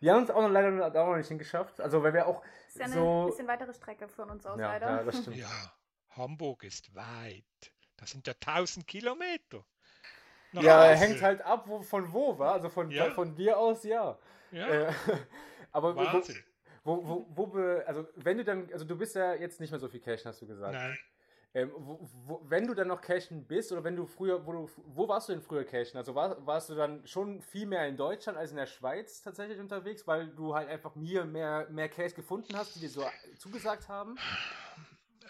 [0.00, 1.80] wir haben es auch noch leider da noch nicht hingeschafft.
[1.80, 2.42] Also, weil wir auch.
[2.74, 4.86] Das ist ja eine bisschen weitere Strecke von uns aus, ja, leider.
[4.86, 5.36] Ja, das stimmt.
[5.36, 5.72] Ja,
[6.10, 7.44] Hamburg ist weit.
[7.96, 9.64] Das sind ja 1000 Kilometer.
[10.52, 10.96] Nach ja, Hause.
[10.96, 12.54] hängt halt ab, wo, von wo, war.
[12.54, 13.10] Also von, ja.
[13.10, 14.16] von dir aus, ja.
[14.50, 14.66] ja.
[14.66, 14.92] Äh,
[15.72, 16.42] aber Wahnsinn.
[16.84, 19.80] Wo, wo, wo, wo, also wenn du dann, also du bist ja jetzt nicht mehr
[19.80, 20.72] so viel Cash, hast du gesagt.
[20.72, 20.96] Nein.
[21.54, 24.70] Ähm, wo, wo, wenn du dann noch cashen bist oder wenn du früher, wo, du,
[24.86, 25.96] wo warst du denn früher cashen?
[25.96, 29.58] Also war, warst du dann schon viel mehr in Deutschland als in der Schweiz tatsächlich
[29.58, 33.02] unterwegs, weil du halt einfach mir mehr, mehr Cash gefunden hast, die dir so
[33.38, 34.16] zugesagt haben?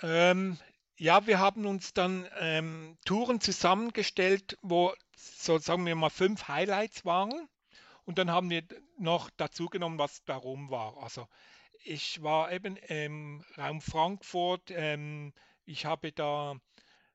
[0.02, 0.58] Ähm,
[0.96, 7.04] ja, wir haben uns dann ähm, Touren zusammengestellt, wo so sagen wir mal fünf Highlights
[7.04, 7.48] waren
[8.04, 8.64] und dann haben wir
[8.98, 10.96] noch dazu genommen, was darum war.
[11.02, 11.28] Also
[11.84, 15.32] ich war eben im Raum Frankfurt, ähm,
[15.68, 16.56] ich habe da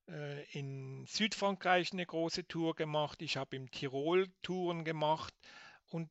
[0.08, 3.22] äh, in Südfrankreich eine große Tour gemacht.
[3.22, 5.34] Ich habe im Tirol Touren gemacht.
[5.90, 6.10] Und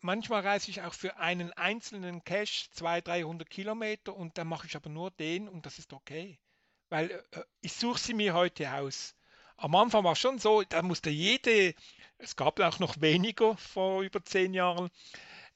[0.00, 4.76] manchmal reise ich auch für einen einzelnen Cache 200, 300 Kilometer und dann mache ich
[4.76, 6.38] aber nur den und das ist okay.
[6.88, 9.14] Weil äh, ich suche sie mir heute aus.
[9.56, 11.74] Am Anfang war es schon so, da musste jede,
[12.18, 14.90] es gab auch noch weniger vor über zehn Jahren,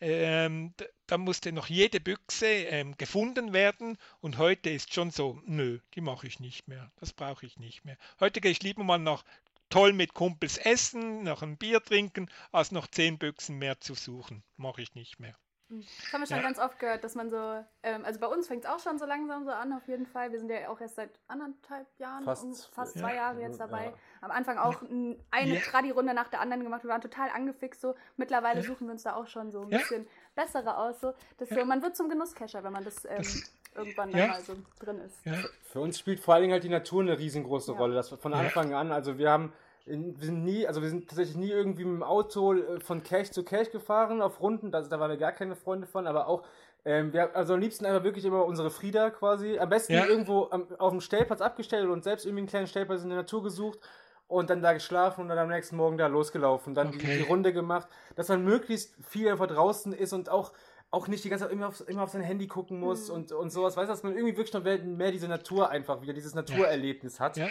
[0.01, 0.75] ähm,
[1.07, 6.01] da musste noch jede Büchse ähm, gefunden werden und heute ist schon so, nö, die
[6.01, 7.97] mache ich nicht mehr, das brauche ich nicht mehr.
[8.21, 9.25] Heute gehe ich lieber mal noch
[9.71, 14.43] toll mit Kumpels essen, noch ein Bier trinken, als noch zehn Büchsen mehr zu suchen,
[14.57, 15.37] mache ich nicht mehr.
[15.71, 16.43] Das haben wir schon ja.
[16.43, 17.37] ganz oft gehört, dass man so,
[17.83, 20.33] ähm, also bei uns fängt es auch schon so langsam so an, auf jeden Fall.
[20.33, 23.03] Wir sind ja auch erst seit anderthalb Jahren, fast, um, fast ja.
[23.03, 23.87] zwei Jahre jetzt dabei.
[23.87, 23.93] Ja.
[24.23, 25.61] Am Anfang auch eine ja.
[25.61, 26.85] Tradi-Runde nach der anderen gemacht.
[26.85, 27.95] Wir waren total angefixt so.
[28.17, 31.01] Mittlerweile suchen wir uns da auch schon so ein bisschen bessere aus.
[31.01, 31.13] So.
[31.37, 34.57] Das so, man wird zum Genusscacher, wenn man das, ähm, das irgendwann dann mal so
[34.81, 35.21] drin ist.
[35.65, 37.95] Für uns spielt vor allen Dingen halt die Natur eine riesengroße Rolle.
[37.95, 39.53] Das von Anfang an, also wir haben
[39.89, 43.31] wir sind nie, also wir sind tatsächlich nie irgendwie mit dem Auto äh, von Cache
[43.31, 46.45] zu Cache gefahren auf Runden, also da waren wir gar keine Freunde von, aber auch,
[46.85, 50.07] ähm, wir also am liebsten einfach wirklich immer unsere Frieda quasi, am besten ja.
[50.07, 53.43] irgendwo am, auf dem Stellplatz abgestellt und selbst irgendwie einen kleinen Stellplatz in der Natur
[53.43, 53.79] gesucht
[54.27, 56.99] und dann da geschlafen und dann am nächsten Morgen da losgelaufen, dann okay.
[56.99, 60.53] die, die, Runde gemacht, dass man möglichst viel einfach draußen ist und auch
[60.91, 63.15] auch nicht die ganze Zeit immer auf, immer auf sein Handy gucken muss mhm.
[63.15, 63.77] und, und sowas.
[63.77, 67.25] Weißt du, dass man irgendwie wirklich noch mehr diese Natur einfach wieder, dieses Naturerlebnis ja.
[67.25, 67.37] hat.
[67.37, 67.49] Ja.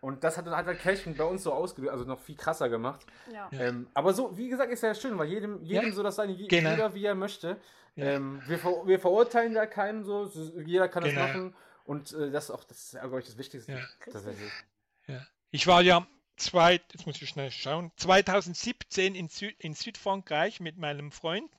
[0.00, 3.04] Und das hat, hat halt Cashen bei uns so ausgelöst, also noch viel krasser gemacht.
[3.32, 3.48] Ja.
[3.52, 5.92] Ähm, aber so, wie gesagt, ist ja schön, weil jedem, jedem ja.
[5.92, 6.70] so das seine, genau.
[6.70, 7.56] jeder wie er möchte.
[7.96, 8.04] Ja.
[8.04, 10.30] Ähm, wir, ver wir verurteilen da keinen so,
[10.64, 11.20] jeder kann genau.
[11.20, 11.54] das machen.
[11.84, 13.72] Und äh, das ist auch, das ist, glaube ich, das Wichtigste.
[13.72, 15.26] Ja.
[15.50, 20.76] Ich war ja zwei, jetzt muss ich schnell schauen, 2017 in, Sü in Südfrankreich mit
[20.76, 21.50] meinem Freund.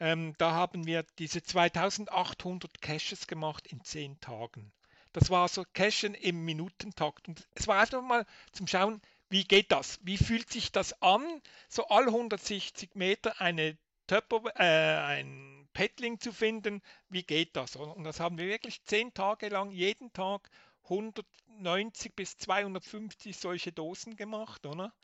[0.00, 4.72] Ähm, da haben wir diese 2800 Caches gemacht in zehn Tagen.
[5.18, 7.26] Das war so Cashen im Minutentakt.
[7.26, 9.98] Und es war einfach mal zum Schauen, wie geht das?
[10.02, 16.32] Wie fühlt sich das an, so all 160 Meter eine Töpper, äh, ein Paddling zu
[16.32, 16.82] finden?
[17.08, 17.74] Wie geht das?
[17.74, 20.50] Und das haben wir wirklich zehn Tage lang, jeden Tag
[20.84, 24.94] 190 bis 250 solche Dosen gemacht, oder?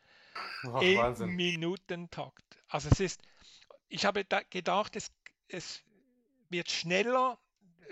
[0.63, 1.31] Ach, Im Wahnsinn.
[1.31, 2.45] Minutentakt.
[2.69, 3.21] Also es ist,
[3.89, 5.11] ich habe gedacht, es,
[5.49, 5.83] es
[6.51, 7.37] wird schneller,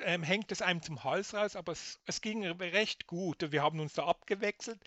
[0.04, 3.52] ähm, hängt es einem zum Hals raus, aber es, es, ging recht gut.
[3.52, 4.80] Wir haben uns da abgewechselt.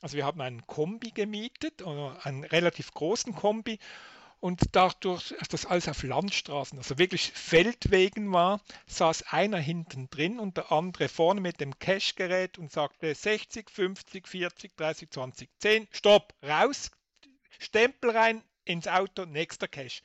[0.00, 3.78] Also wir haben einen Kombi gemietet, einen relativ großen Kombi.
[4.40, 10.40] Und dadurch, dass das alles auf Landstraßen, also wirklich Feldwegen war, saß einer hinten drin
[10.40, 15.88] und der andere vorne mit dem Cashgerät und sagte 60, 50, 40, 30, 20, 10,
[15.92, 16.90] Stopp, raus,
[17.58, 20.02] Stempel rein ins Auto, nächster Cash.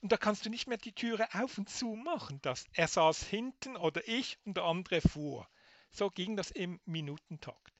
[0.00, 2.38] Und da kannst du nicht mehr die Türe auf und zu machen.
[2.42, 5.48] Das, er saß hinten oder ich und der andere fuhr.
[5.90, 7.72] So ging das im Minutentakt.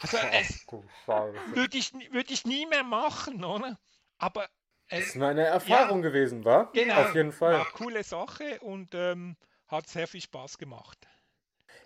[0.00, 3.78] Also es würde ich, würd ich nie mehr machen, oder?
[4.18, 4.48] Aber
[4.88, 6.70] es ist eine Erfahrung ja, gewesen, war?
[6.72, 7.54] Genau, auf jeden Fall.
[7.54, 9.36] War coole Sache und ähm,
[9.66, 10.98] hat sehr viel Spaß gemacht.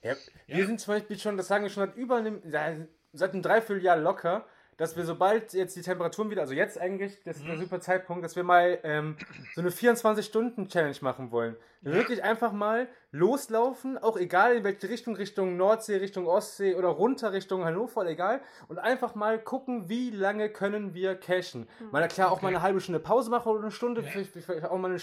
[0.03, 0.15] Ja,
[0.47, 0.67] wir ja.
[0.67, 2.43] sind zum Beispiel schon, das sagen wir schon seit über einem,
[3.13, 4.47] seit einem Dreivierteljahr locker,
[4.81, 7.51] dass wir sobald jetzt die Temperaturen wieder, also jetzt eigentlich, das ist mhm.
[7.51, 9.15] ein super Zeitpunkt, dass wir mal ähm,
[9.55, 11.55] so eine 24-Stunden-Challenge machen wollen.
[11.83, 11.93] Ja.
[11.93, 17.35] Wirklich einfach mal loslaufen, auch egal in welche Richtung, Richtung Nordsee, Richtung Ostsee oder runter
[17.35, 18.41] Richtung Hannover, egal.
[18.69, 21.69] Und einfach mal gucken, wie lange können wir cashen.
[21.79, 21.91] Mhm.
[21.91, 24.09] Mal klar, auch mal eine halbe Stunde Pause machen oder eine Stunde, ja.
[24.09, 25.01] vielleicht, vielleicht, auch mal eine,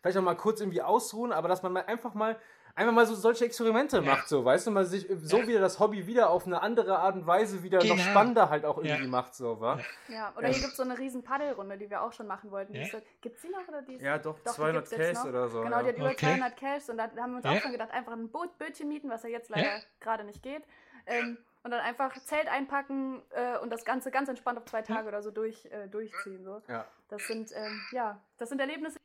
[0.00, 2.38] vielleicht auch mal kurz irgendwie ausruhen, aber dass man mal einfach mal
[2.74, 4.02] einfach mal so solche Experimente ja.
[4.02, 5.46] macht, so, weißt du, man sich so ja.
[5.46, 7.94] wieder das Hobby wieder auf eine andere Art und Weise wieder genau.
[7.94, 9.08] noch spannender halt auch irgendwie ja.
[9.08, 9.78] macht, so, wa?
[10.08, 12.74] Ja, oder hier gibt es so eine riesen Paddelrunde, die wir auch schon machen wollten.
[12.74, 12.86] Ja.
[13.20, 13.96] Gibt es die noch oder die?
[13.96, 15.62] Ja, doch, doch 200 Cash oder so.
[15.62, 16.26] Genau, die hat über okay.
[16.26, 19.10] 200 Cash und da haben wir uns auch schon gedacht, einfach ein Boot, Bötchen mieten,
[19.10, 20.62] was ja jetzt leider gerade nicht geht.
[21.06, 25.06] Ähm, und dann einfach Zelt einpacken äh, und das Ganze ganz entspannt auf zwei Tage
[25.08, 26.44] oder so durch, äh, durchziehen.
[26.44, 26.60] So.
[26.68, 26.86] Ja.
[27.08, 28.98] Das sind, ähm, ja, das sind Erlebnisse.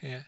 [0.00, 0.20] Ja.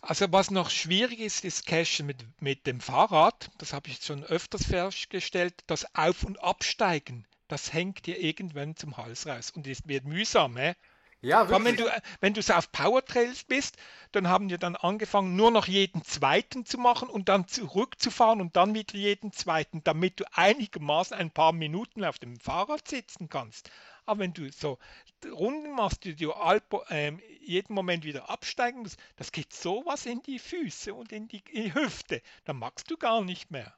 [0.00, 3.50] Also was noch schwierig ist, ist Cashen mit, mit dem Fahrrad.
[3.58, 5.54] Das habe ich schon öfters festgestellt.
[5.66, 10.56] Das Auf- und Absteigen, das hängt dir irgendwann zum Hals raus und es wird mühsam.
[10.56, 10.74] Hä?
[11.22, 11.66] Ja, wirklich.
[11.66, 13.76] Wenn du, wenn du so auf Powertrails bist,
[14.10, 18.56] dann haben wir dann angefangen, nur noch jeden zweiten zu machen und dann zurückzufahren und
[18.56, 23.70] dann wieder jeden zweiten, damit du einigermaßen ein paar Minuten auf dem Fahrrad sitzen kannst.
[24.06, 24.78] Aber wenn du so
[25.24, 30.22] Runden machst, die du Alpo, ähm, jeden Moment wieder absteigen musst, das geht sowas in
[30.22, 32.22] die Füße und in die, in die Hüfte.
[32.44, 33.74] Da magst du gar nicht mehr.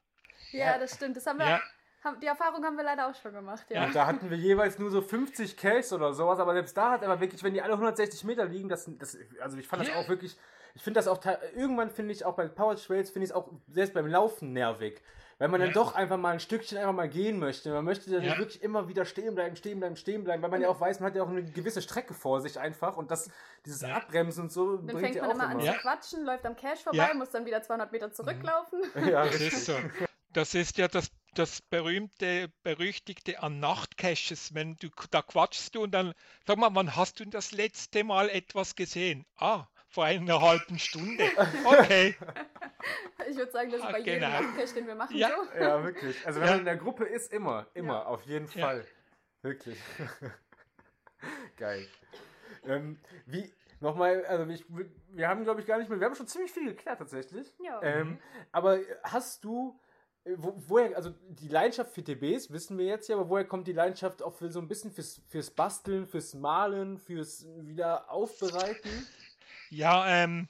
[0.51, 1.17] Ja, das stimmt.
[1.17, 1.47] Das haben wir.
[1.47, 1.61] Ja.
[2.21, 3.87] Die Erfahrung haben wir leider auch schon gemacht, ja.
[3.87, 3.91] ja.
[3.91, 7.19] Da hatten wir jeweils nur so 50 Kells oder sowas, aber selbst da hat aber
[7.19, 10.37] wirklich, wenn die alle 160 Meter liegen, das, das also ich fand das auch wirklich,
[10.75, 11.19] ich finde das auch,
[11.55, 15.01] irgendwann finde ich auch bei Power Trails, finde ich es auch selbst beim Laufen nervig.
[15.37, 15.67] Weil man ja.
[15.67, 17.69] dann doch einfach mal ein Stückchen einfach mal gehen möchte.
[17.71, 18.37] Man möchte dann ja.
[18.37, 21.07] wirklich immer wieder stehen bleiben, stehen bleiben, stehen bleiben, weil man ja auch weiß, man
[21.07, 23.29] hat ja auch eine gewisse Strecke vor sich einfach und das,
[23.65, 23.97] dieses ja.
[23.97, 26.79] Abbremsen und so dann bringt fängt man immer, immer an zu quatschen, läuft am Cash
[26.79, 28.81] vorbei, muss dann wieder 200 Meter zurücklaufen.
[29.05, 29.73] Ja, das ist so.
[30.31, 35.91] Das ist ja das, das berühmte, berüchtigte an Nachtcaches, wenn du, da quatschst du und
[35.91, 36.13] dann,
[36.47, 39.25] sag mal, wann hast du das letzte Mal etwas gesehen?
[39.37, 41.23] Ah, vor einer halben Stunde.
[41.65, 42.15] Okay.
[43.27, 44.27] Ich würde sagen, das ist ah, bei genau.
[44.27, 45.15] jedem Nachtcache, den wir machen.
[45.15, 45.59] Ja, so.
[45.59, 46.27] ja wirklich.
[46.27, 46.53] Also wenn ja.
[46.53, 48.05] man in der Gruppe ist, immer, immer, ja.
[48.05, 48.79] auf jeden Fall.
[48.79, 48.85] Ja.
[49.41, 49.79] Wirklich.
[51.57, 51.87] Geil.
[52.65, 54.65] Ähm, wie, nochmal, also ich,
[55.09, 57.51] wir haben, glaube ich, gar nicht mehr, wir haben schon ziemlich viel geklärt tatsächlich.
[57.63, 57.81] Ja.
[57.81, 58.19] Ähm, mhm.
[58.51, 59.79] aber hast du,
[60.25, 63.67] äh, wo, woher, also die Leidenschaft für TBs wissen wir jetzt ja, aber woher kommt
[63.67, 69.07] die Leidenschaft auch für so ein bisschen fürs, fürs Basteln, fürs Malen, fürs Wiederaufbereiten?
[69.75, 70.47] Ja, ähm,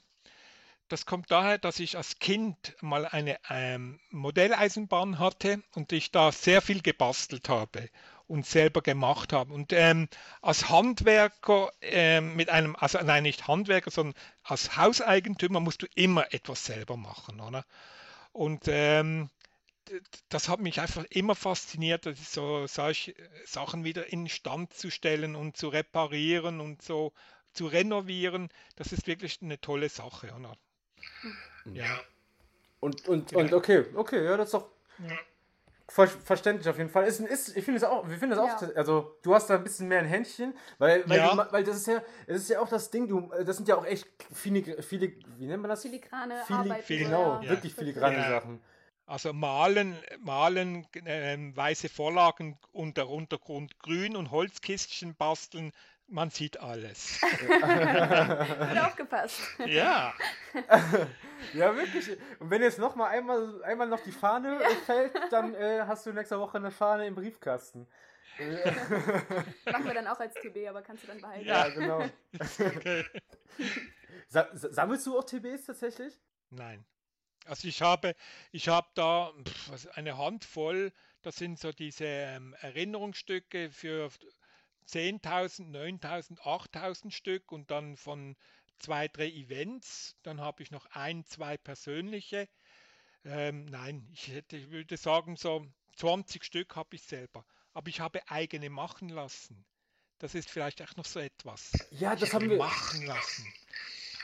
[0.88, 6.32] das kommt daher, dass ich als Kind mal eine ähm, Modelleisenbahn hatte und ich da
[6.32, 7.90] sehr viel gebastelt habe
[8.28, 9.52] und selber gemacht habe.
[9.52, 10.10] Und ähm,
[10.44, 14.14] als Handwerker ähm, mit einem, also nein, nicht Handwerker, sondern
[14.44, 17.66] als Hauseigentümer musst du immer etwas selber machen, oder?
[18.32, 19.32] Und ähm,
[20.30, 23.16] das hat mich einfach immer fasziniert, so solche
[23.46, 27.14] Sachen wieder in Stand zu stellen und zu reparieren und so
[27.56, 28.50] zu renovieren.
[28.76, 30.56] Das ist wirklich eine tolle Sache, oder?
[31.66, 32.00] Ja.
[32.80, 35.18] Und, und, und okay, okay, ja, das ist doch ja.
[35.88, 37.06] ver verständlich auf jeden Fall.
[37.06, 38.70] Ist, ist, ich finde es auch, wir finden es auch, ja.
[38.76, 41.36] also du hast da ein bisschen mehr ein Händchen, weil, weil, ja.
[41.36, 43.78] du, weil das ist ja, das ist ja auch das Ding, du, das sind ja
[43.78, 45.82] auch echt viele, viele wie nennt man das?
[45.82, 46.88] Filigrane Fili Arbeit.
[46.88, 48.62] Genau, wirklich filigrane Sachen.
[49.08, 55.72] Also malen, malen äh, weiße Vorlagen unter Untergrund grün und Holzkistchen basteln,
[56.08, 57.22] man sieht alles.
[57.62, 59.42] Hat aufgepasst.
[59.66, 60.14] Ja.
[61.54, 62.18] ja, wirklich.
[62.40, 64.70] Und wenn jetzt noch mal einmal, einmal noch die Fahne ja.
[64.86, 67.88] fällt, dann äh, hast du nächste Woche eine Fahne im Briefkasten.
[69.72, 71.46] Machen wir dann auch als TB, aber kannst du dann behalten.
[71.46, 72.04] Ja, genau.
[72.38, 73.06] Okay.
[74.28, 76.14] Sa sammelst du auch TBs tatsächlich?
[76.50, 76.86] Nein.
[77.46, 78.16] Also ich habe,
[78.52, 79.32] ich habe da
[79.94, 80.92] eine Handvoll,
[81.22, 84.10] das sind so diese ähm, Erinnerungsstücke für
[84.88, 88.36] 10.000, 9.000, 8.000 Stück und dann von
[88.80, 90.16] zwei, drei Events.
[90.24, 92.48] Dann habe ich noch ein, zwei persönliche.
[93.24, 95.66] Ähm, nein, ich, hätte, ich würde sagen, so
[95.98, 97.46] 20 Stück habe ich selber.
[97.74, 99.66] Aber ich habe eigene machen lassen.
[100.20, 101.72] Das ist vielleicht auch noch so etwas.
[101.92, 103.54] Ja, das ich haben wir machen lassen.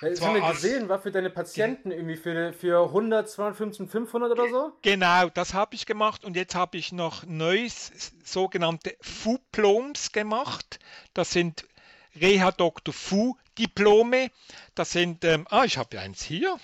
[0.01, 4.49] Das haben wir gesehen, war für deine Patienten irgendwie für, für 100, 250, 500 oder
[4.49, 4.71] so?
[4.81, 7.91] Genau, das habe ich gemacht und jetzt habe ich noch neues
[8.23, 10.79] sogenannte Fuploms gemacht.
[11.13, 11.67] Das sind
[12.15, 12.93] Reha Dr.
[12.93, 14.31] Fu Diplome.
[14.73, 16.57] Das sind, ähm, ah, ich habe eins hier.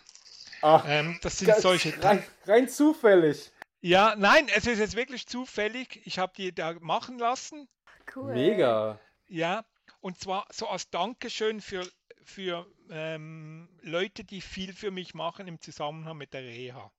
[0.62, 1.94] Ach, ähm, das sind solche.
[2.04, 3.52] Rein, rein, zufällig.
[3.82, 6.02] Ja, nein, es ist jetzt wirklich zufällig.
[6.06, 7.68] Ich habe die da machen lassen.
[8.16, 8.34] Cool.
[8.34, 9.00] Mega.
[9.28, 9.64] Ja,
[10.00, 11.88] und zwar so als Dankeschön für,
[12.28, 16.92] für ähm, Leute, die viel für mich machen im Zusammenhang mit der Reha.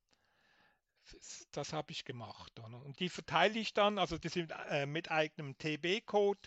[1.13, 2.59] Das, das habe ich gemacht.
[2.59, 2.83] Oder?
[2.85, 6.41] Und die verteile ich dann, also die sind äh, mit eigenem TB-Code,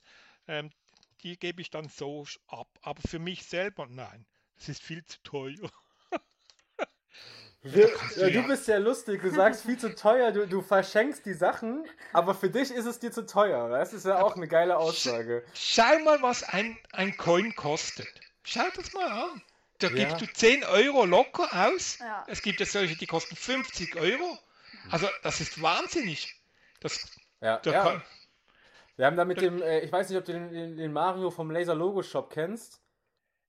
[0.47, 0.71] ähm,
[1.21, 2.67] die gebe ich dann so ab.
[2.81, 4.25] Aber für mich selber, nein,
[4.57, 5.69] das ist viel zu teuer.
[7.63, 11.35] Wir, ja, du bist ja lustig, du sagst viel zu teuer, du, du verschenkst die
[11.35, 13.69] Sachen, aber für dich ist es dir zu teuer.
[13.69, 15.45] Das ist ja auch eine geile Aussage.
[15.53, 18.07] Schau mal, was ein, ein Coin kostet.
[18.43, 19.41] Schau das mal an.
[19.79, 20.07] Da ja.
[20.07, 21.99] gibst du 10 Euro locker aus.
[21.99, 22.23] Ja.
[22.27, 24.37] Es gibt ja solche, die kosten 50 Euro.
[24.89, 26.35] Also, das ist wahnsinnig.
[26.79, 27.11] Das,
[27.41, 27.83] ja, da ja.
[27.83, 28.03] Kann,
[28.97, 31.31] wir haben da mit dem, äh, ich weiß nicht, ob du den, den, den Mario
[31.31, 32.81] vom Laser Logo Shop kennst.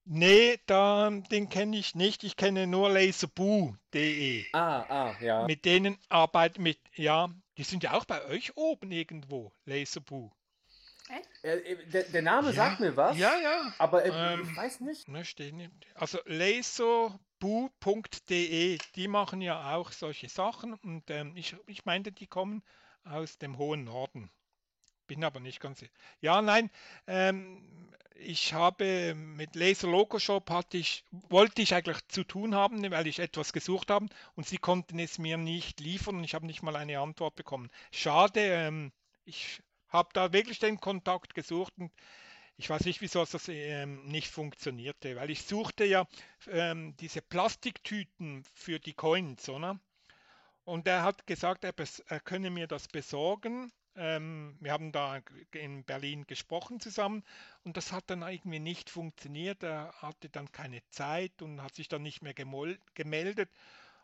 [0.05, 2.25] Nee, da, den kenne ich nicht.
[2.25, 4.47] Ich kenne nur laserboo.de.
[4.53, 5.47] Ah, ah, ja.
[5.47, 10.33] Mit denen arbeite mit, ja, die sind ja auch bei euch oben irgendwo, Laserboo.
[11.43, 13.19] Äh, der, der, Name ja, sagt mir was.
[13.19, 13.75] Ja, ja.
[13.79, 15.09] Aber äh, ähm, ich weiß nicht.
[15.09, 15.71] Ne, steht nicht.
[15.95, 17.19] Also laserboo.de,
[18.95, 22.63] die machen ja auch solche Sachen und ähm, ich, ich meinte, die kommen
[23.05, 24.31] aus dem hohen Norden.
[25.07, 25.93] Bin aber nicht ganz sicher.
[26.21, 26.71] Ja, nein,
[27.07, 32.89] ähm, ich habe mit Laser Logo Shop hatte ich, wollte ich eigentlich zu tun haben,
[32.91, 36.47] weil ich etwas gesucht habe und sie konnten es mir nicht liefern und ich habe
[36.47, 37.71] nicht mal eine Antwort bekommen.
[37.91, 38.93] Schade, ähm,
[39.25, 41.93] ich habe da wirklich den Kontakt gesucht und
[42.57, 46.07] ich weiß nicht, wieso das ähm, nicht funktionierte, weil ich suchte ja
[46.49, 49.81] ähm, diese Plastiktüten für die Coins, oder?
[50.65, 51.75] Und er hat gesagt, er,
[52.07, 55.21] er könne mir das besorgen ähm, wir haben da
[55.53, 57.23] in Berlin gesprochen zusammen
[57.63, 59.63] und das hat dann irgendwie nicht funktioniert.
[59.63, 63.51] Er hatte dann keine Zeit und hat sich dann nicht mehr gemeldet.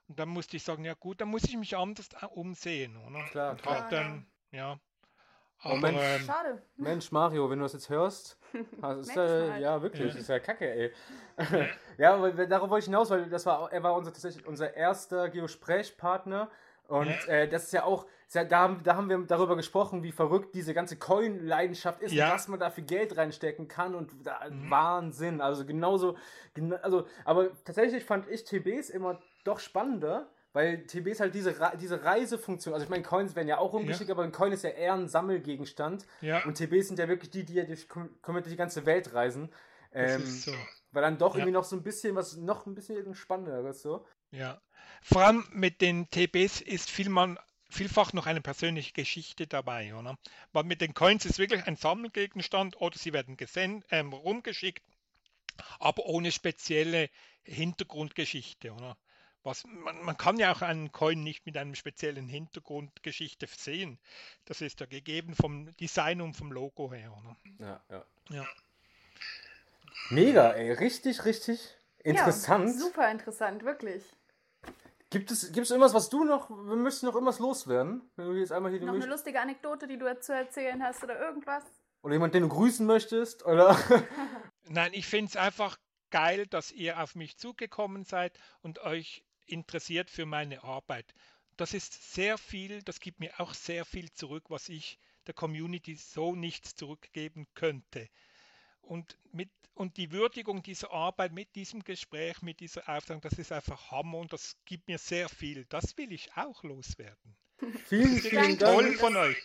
[0.07, 2.97] Und dann musste ich sagen, ja gut, dann muss ich mich anders umsehen.
[2.97, 3.25] Oder?
[3.29, 3.89] Klar, klar.
[3.91, 4.79] Dann, ja.
[5.61, 6.63] Aber, oh Mensch, ähm, Schade.
[6.77, 8.39] Mensch, Mario, wenn du das jetzt hörst,
[8.81, 10.07] das ist ja, ja wirklich, ja.
[10.09, 10.93] das ist ja kacke, ey.
[11.99, 15.29] ja, aber darauf wollte ich hinaus, weil das war, er war unser, tatsächlich unser erster
[15.29, 16.49] Geosprechpartner
[16.89, 17.33] und ja.
[17.33, 20.97] äh, das ist ja auch, da, da haben wir darüber gesprochen, wie verrückt diese ganze
[20.97, 22.27] Coin-Leidenschaft ist ja.
[22.27, 24.71] und was man da für Geld reinstecken kann und da, mhm.
[24.71, 25.41] Wahnsinn.
[25.41, 26.17] Also genauso,
[26.83, 32.75] also, aber tatsächlich fand ich TBs immer doch spannender, weil TBs halt diese, diese Reisefunktion,
[32.75, 34.15] also ich meine, Coins werden ja auch ungeschickt, ja.
[34.15, 36.07] aber ein Coin ist ja eher ein Sammelgegenstand.
[36.21, 36.45] Ja.
[36.45, 39.51] Und TBs sind ja wirklich die, die ja durch, durch die ganze Welt reisen.
[39.93, 40.53] Ähm, so.
[40.91, 44.07] Weil dann doch irgendwie noch so ein bisschen was, noch ein bisschen spannenderes so.
[44.31, 44.61] Ja.
[45.03, 47.39] Vor allem mit den TBs ist vielmal,
[47.69, 49.95] vielfach noch eine persönliche Geschichte dabei.
[49.95, 50.17] Oder?
[50.53, 54.83] Weil mit den Coins ist wirklich ein Sammelgegenstand oder sie werden gesend, ähm, rumgeschickt,
[55.79, 57.11] aber ohne spezielle
[57.43, 58.73] Hintergrundgeschichte.
[58.73, 58.97] Oder?
[59.45, 63.99] Was, man, man, kann ja auch einen Coin nicht mit einem speziellen Hintergrundgeschichte sehen.
[64.45, 67.13] Das ist ja gegeben vom Design und vom Logo her.
[67.13, 67.37] Oder?
[67.59, 68.05] Ja, ja.
[68.31, 68.47] ja.
[70.11, 70.73] Mega, ey.
[70.73, 72.67] Richtig, richtig interessant.
[72.67, 74.03] Ja, super interessant, wirklich.
[75.11, 78.03] Gibt es, gibt es irgendwas, was du noch, wir müssen noch irgendwas loswerden?
[78.17, 81.19] Wenn du jetzt einmal hier noch eine lustige Anekdote, die du zu erzählen hast oder
[81.19, 81.65] irgendwas?
[82.03, 83.45] Oder jemand, den du grüßen möchtest?
[83.47, 83.79] Oder?
[84.69, 85.79] Nein, ich finde es einfach
[86.11, 91.15] geil, dass ihr auf mich zugekommen seid und euch interessiert für meine Arbeit.
[91.57, 95.97] Das ist sehr viel, das gibt mir auch sehr viel zurück, was ich der Community
[95.97, 98.09] so nicht zurückgeben könnte.
[98.81, 103.53] Und, mit, und die Würdigung dieser Arbeit mit diesem Gespräch, mit dieser Auftragung, das ist
[103.53, 105.67] einfach Hammer und das gibt mir sehr viel.
[105.67, 107.37] Das will ich auch loswerden.
[107.87, 108.61] Vielen, vielen Dank.
[108.61, 109.37] Toll von euch,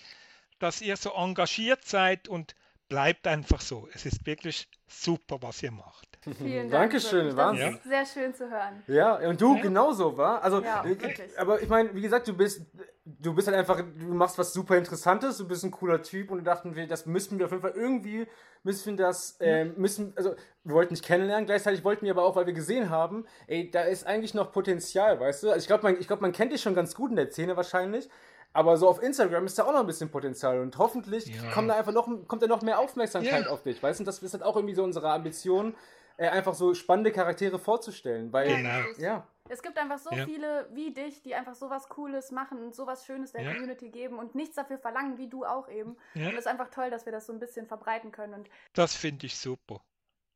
[0.60, 2.56] dass ihr so engagiert seid und
[2.88, 3.90] bleibt einfach so.
[3.92, 6.13] Es ist wirklich super, was ihr macht.
[6.38, 6.92] Vielen Dank.
[6.92, 7.80] Dankeschön, Wahnsinn.
[7.86, 8.82] Sehr schön zu hören.
[8.88, 9.62] Ja, und du ja.
[9.62, 10.44] genauso, war.
[10.44, 10.98] Also, ja, äh,
[11.38, 12.62] aber ich meine, wie gesagt, du bist,
[13.06, 16.46] du bist halt einfach, du machst was super Interessantes, du bist ein cooler Typ und
[16.46, 18.28] da dachten wir, das müssten wir auf jeden Fall irgendwie,
[18.64, 22.36] müssen wir das, äh, müssen, also, wir wollten dich kennenlernen, gleichzeitig wollten wir aber auch,
[22.36, 25.48] weil wir gesehen haben, ey, da ist eigentlich noch Potenzial, weißt du?
[25.50, 27.58] Also, ich glaube, man, ich glaube, man kennt dich schon ganz gut in der Szene
[27.58, 28.10] wahrscheinlich.
[28.54, 31.52] Aber so auf Instagram ist da auch noch ein bisschen Potenzial und hoffentlich ja.
[31.54, 33.50] kommt da einfach noch, kommt da noch mehr Aufmerksamkeit ja.
[33.50, 34.04] auf dich, weißt du?
[34.04, 35.76] Das ist halt auch irgendwie so unsere Ambition,
[36.18, 38.32] äh, einfach so spannende Charaktere vorzustellen.
[38.32, 38.84] Weil, genau.
[38.98, 39.28] ja.
[39.50, 40.26] Es gibt einfach so ja.
[40.26, 43.52] viele wie dich, die einfach sowas Cooles machen und sowas Schönes der ja.
[43.52, 45.98] Community geben und nichts dafür verlangen, wie du auch eben.
[46.14, 46.28] Ja.
[46.28, 48.34] Und es ist einfach toll, dass wir das so ein bisschen verbreiten können.
[48.34, 49.82] Und das finde ich super.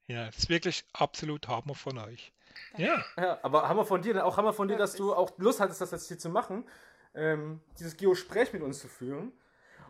[0.08, 2.34] Ja, das ist wirklich absolut Hammer von euch.
[2.78, 3.04] Ja.
[3.18, 3.40] ja.
[3.44, 6.08] Aber Hammer von dir, auch Hammer von dir, dass du auch Lust hattest, das jetzt
[6.08, 6.66] hier zu machen,
[7.14, 9.32] ähm, dieses Geosprech mit uns zu führen.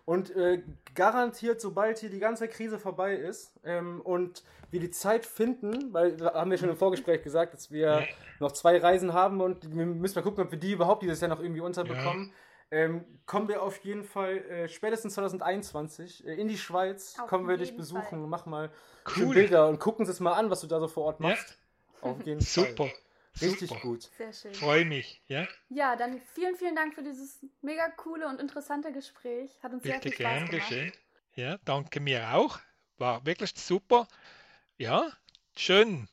[0.07, 0.63] Und äh,
[0.95, 4.41] garantiert, sobald hier die ganze Krise vorbei ist ähm, und
[4.71, 8.07] wir die Zeit finden, weil wir haben ja schon im Vorgespräch gesagt, dass wir
[8.39, 11.27] noch zwei Reisen haben und wir müssen mal gucken, ob wir die überhaupt dieses Jahr
[11.27, 12.31] noch irgendwie unterbekommen.
[12.71, 12.77] Ja.
[12.79, 17.45] Ähm, kommen wir auf jeden Fall äh, spätestens 2021 äh, in die Schweiz, auf kommen
[17.45, 18.27] wir dich besuchen, Fall.
[18.27, 18.71] mach mal
[19.17, 19.35] cool.
[19.35, 21.57] Bilder und gucken uns das mal an, was du da so vor Ort machst.
[22.01, 22.11] Ja.
[22.11, 22.65] Auf jeden Fall.
[22.69, 22.89] Super.
[23.41, 23.81] Richtig Super.
[23.81, 24.09] gut.
[24.17, 24.53] Sehr schön.
[24.53, 25.47] Freue mich, ja?
[25.69, 29.51] Ja, dann vielen, vielen Dank für dieses mega coole und interessante Gespräch.
[29.61, 30.69] Hat uns Bitte sehr viel Spaß gern gemacht.
[30.69, 30.91] geschehen.
[31.35, 32.59] Ja, danke mir auch.
[32.97, 34.07] War wirklich super.
[34.77, 35.11] Ja,
[35.55, 36.07] schön.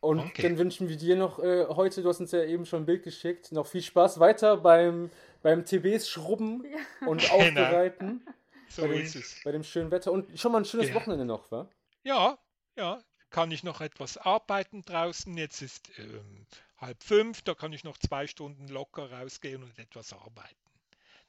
[0.00, 0.42] Und okay.
[0.42, 3.04] dann wünschen wir dir noch äh, heute, du hast uns ja eben schon ein Bild
[3.04, 5.10] geschickt, noch viel Spaß weiter beim,
[5.42, 7.08] beim TBs Schrubben ja.
[7.08, 7.34] und genau.
[7.36, 8.26] Aufbereiten.
[8.68, 9.40] so bei dem, ist es.
[9.44, 10.94] Bei dem schönen Wetter und schon mal ein schönes ja.
[10.94, 11.70] Wochenende noch, wa?
[12.02, 12.36] Ja,
[12.76, 13.00] ja.
[13.34, 15.36] Kann ich noch etwas arbeiten draußen?
[15.36, 16.46] Jetzt ist ähm,
[16.78, 20.54] halb fünf, da kann ich noch zwei Stunden locker rausgehen und etwas arbeiten.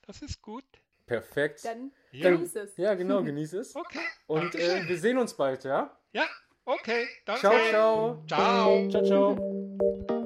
[0.05, 0.63] Das ist gut.
[1.07, 1.65] Perfekt.
[1.65, 2.29] Dann ja.
[2.29, 2.77] genieß es.
[2.77, 3.75] Ja, genau, genieß es.
[3.75, 4.05] Okay.
[4.27, 5.97] Und äh, wir sehen uns bald, ja?
[6.11, 6.27] Ja,
[6.65, 7.07] okay.
[7.25, 7.39] Danke.
[7.41, 8.23] Ciao, ciao.
[8.27, 8.89] Ciao.
[8.91, 10.21] Ciao, ciao.